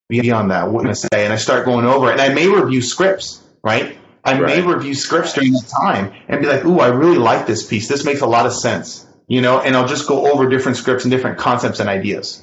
[0.10, 0.70] be on that?
[0.70, 1.24] What am I going to say?
[1.24, 2.14] And I start going over it.
[2.14, 3.98] And I may review scripts, right?
[4.28, 7.66] I may review scripts during that time and be like, ooh, I really like this
[7.66, 7.88] piece.
[7.88, 9.06] This makes a lot of sense.
[9.28, 12.42] You know, and I'll just go over different scripts and different concepts and ideas.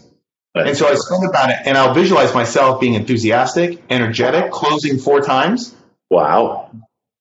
[0.54, 5.20] And so I spend about it and I'll visualize myself being enthusiastic, energetic, closing four
[5.20, 5.74] times.
[6.10, 6.70] wow.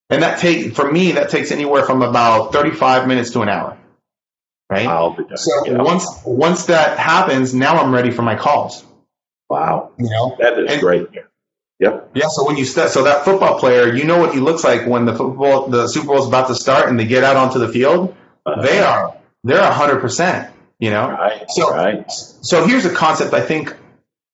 [0.10, 3.78] And that take for me, that takes anywhere from about 35 minutes to an hour.
[4.70, 4.86] Right?
[4.86, 5.18] Wow.
[5.36, 5.82] So Yeah.
[5.82, 8.84] once once that happens, now I'm ready for my calls.
[9.50, 9.92] Wow.
[9.98, 10.36] You know?
[10.40, 11.08] That is And- great.
[11.80, 12.12] Yep.
[12.14, 14.88] Yeah, so when you step, so that football player, you know what he looks like
[14.88, 17.60] when the football, the Super Bowl is about to start and they get out onto
[17.60, 18.16] the field.
[18.46, 20.50] Uh, They are, they're a hundred percent.
[20.80, 21.10] You know.
[21.10, 21.44] Right.
[21.50, 22.12] So- right.
[22.12, 23.76] So here's a concept I think,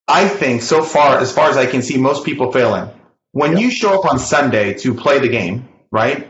[0.07, 2.89] I think so far, as far as I can see, most people fail in.
[3.31, 6.27] When you show up on Sunday to play the game, right?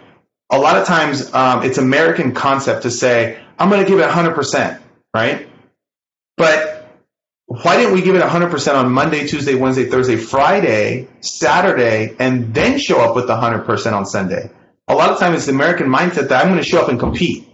[0.51, 4.03] A lot of times, um, it's American concept to say, "I'm going to give it
[4.03, 4.81] a 100 percent,"
[5.13, 5.47] right?
[6.35, 6.78] But
[7.63, 12.77] why didn't we give it 100% on Monday, Tuesday, Wednesday, Thursday, Friday, Saturday, and then
[12.79, 14.49] show up with 100% on Sunday?
[14.87, 16.99] A lot of times it's the American mindset that I'm going to show up and
[16.99, 17.47] compete.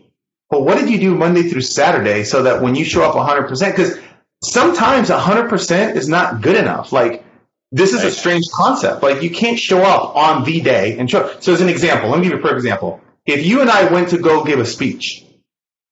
[0.50, 3.50] But what did you do Monday through Saturday so that when you show up 100%,
[3.72, 3.98] because
[4.44, 6.92] sometimes 100% is not good enough.
[6.92, 7.24] Like,
[7.72, 9.04] this is a strange concept.
[9.04, 11.36] Like, you can't show up on the day and show.
[11.40, 13.02] So, as an example, let me give you a perfect example.
[13.26, 15.26] If you and I went to go give a speech,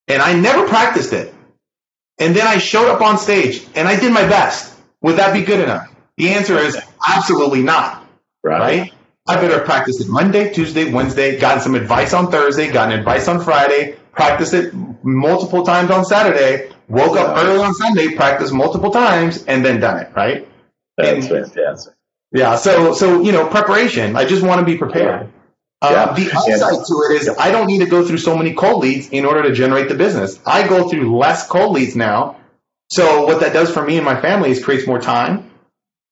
[0.08, 1.33] and I never practiced it,
[2.20, 4.78] and then I showed up on stage and I did my best.
[5.02, 5.94] Would that be good enough?
[6.18, 8.06] The answer is absolutely not,
[8.44, 8.60] Right.
[8.60, 8.94] right?
[9.28, 13.40] I better practice it Monday, Tuesday, Wednesday, gotten some advice on Thursday, gotten advice on
[13.40, 19.46] Friday, practice it multiple times on Saturday, woke up early on Sunday, practiced multiple times,
[19.46, 20.48] and then done it, right?
[20.98, 21.94] That's and, fantastic.
[22.34, 22.56] Yeah.
[22.56, 25.30] So, so, you know, preparation, I just want to be prepared.
[25.84, 26.14] Uh, yeah.
[26.14, 29.10] the upside to it is I don't need to go through so many cold leads
[29.10, 30.40] in order to generate the business.
[30.46, 32.38] I go through less cold leads now.
[32.90, 35.52] So what that does for me and my family is creates more time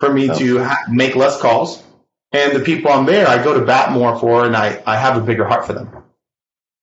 [0.01, 0.38] for me oh.
[0.38, 1.84] to ha- make less calls.
[2.34, 5.15] And the people I'm there, I go to bat more for, and I, I have
[5.17, 6.01] a bigger heart for them.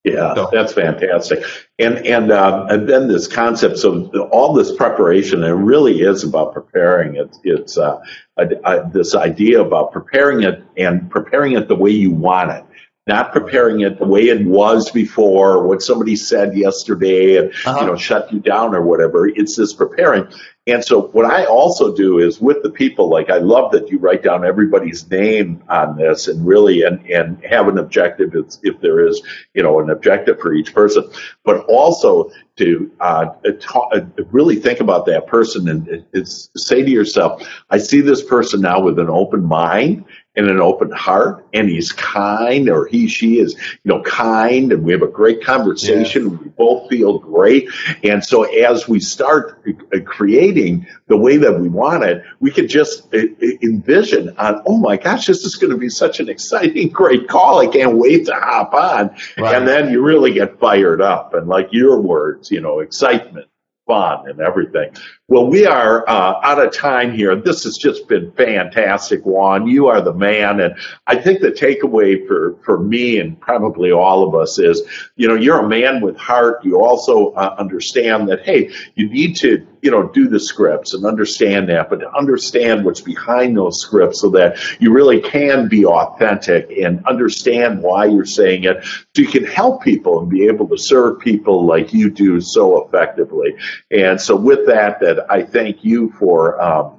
[0.05, 0.49] Yeah, so.
[0.53, 1.45] that's fantastic.
[1.79, 3.79] And and uh, and then this concept.
[3.79, 7.17] So all this preparation, it really is about preparing.
[7.17, 8.01] It's it's uh,
[8.37, 12.65] a, a, this idea about preparing it and preparing it the way you want it
[13.09, 17.79] not preparing it the way it was before, what somebody said yesterday, and uh-huh.
[17.81, 19.27] you know, shut you down or whatever.
[19.27, 20.29] It's this preparing.
[20.67, 23.99] And so, what I also do is with the people, like I love that you
[23.99, 29.07] write down everybody's name on this, and really, and and have an objective if, there
[29.07, 29.23] is,
[29.55, 31.11] you know, an objective for each person,
[31.43, 33.27] but also to uh,
[33.61, 34.01] ta- uh,
[34.31, 38.81] really think about that person and it's, say to yourself, I see this person now
[38.81, 40.05] with an open mind
[40.39, 44.85] and an open heart and he's kind or he she is you know kind and
[44.85, 46.37] we have a great conversation yeah.
[46.37, 47.69] we both feel great
[48.05, 49.61] and so as we start
[49.93, 53.19] uh, creating the way that we want it we can just uh,
[53.63, 57.59] envision on oh my gosh this is going to be such an exciting great call
[57.59, 59.57] i can't wait to hop on right.
[59.57, 63.49] and then you really get fired up and like your words you know excitement
[63.89, 64.95] fun and everything.
[65.31, 67.37] Well, we are uh, out of time here.
[67.37, 69.67] This has just been fantastic, Juan.
[69.67, 70.59] You are the man.
[70.59, 70.75] And
[71.07, 74.81] I think the takeaway for, for me and probably all of us is,
[75.17, 76.65] you know, you're a man with heart.
[76.65, 81.05] You also uh, understand that, hey, you need to, you know, do the scripts and
[81.05, 86.71] understand that, but understand what's behind those scripts so that you really can be authentic
[86.71, 90.79] and understand why you're saying it so you can help people and be able to
[90.79, 93.55] serve people like you do so effectively.
[93.91, 96.99] And so with that, that I thank you for um,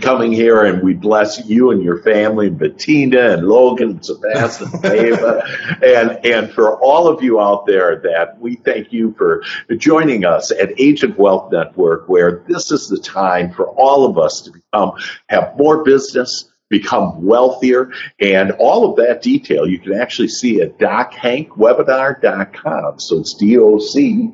[0.00, 4.70] coming here and we bless you and your family, and Bettina and Logan and Sebastian
[4.82, 5.44] and Ava,
[5.82, 9.44] and, and for all of you out there that we thank you for
[9.76, 14.40] joining us at Agent Wealth Network, where this is the time for all of us
[14.42, 14.92] to become,
[15.28, 20.78] have more business, become wealthier, and all of that detail you can actually see at
[20.78, 23.00] dochankwebinar.com.
[23.00, 24.32] So it's D-O-C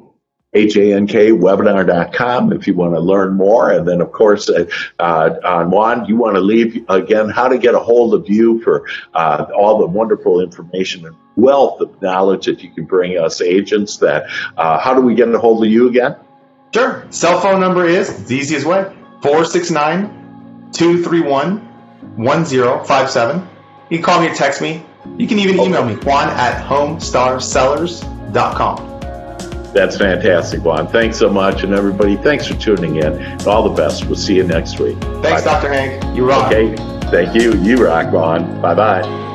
[0.54, 3.70] hankwebinar.com if you want to learn more.
[3.70, 4.64] And then, of course, uh,
[4.98, 8.60] uh, on Juan, you want to leave again how to get a hold of you
[8.62, 13.40] for uh, all the wonderful information and wealth of knowledge that you can bring us
[13.40, 13.98] agents.
[13.98, 14.24] That
[14.56, 16.16] uh, how do we get a hold of you again?
[16.74, 17.06] Sure.
[17.10, 18.82] Cell phone number is the easiest way
[19.22, 21.58] 469 231
[22.16, 23.48] 1057.
[23.88, 24.84] You can call me or text me.
[25.16, 28.89] You can even email me, Juan at homestarsellers.com.
[29.72, 30.88] That's fantastic, Juan.
[30.88, 31.62] Thanks so much.
[31.62, 33.40] And everybody, thanks for tuning in.
[33.46, 34.06] All the best.
[34.06, 34.98] We'll see you next week.
[35.22, 35.60] Thanks, Bye.
[35.60, 35.72] Dr.
[35.72, 36.16] Hank.
[36.16, 36.52] You rock.
[36.52, 36.74] Okay.
[37.10, 37.54] Thank you.
[37.54, 38.60] You rock, Juan.
[38.60, 39.29] Bye bye.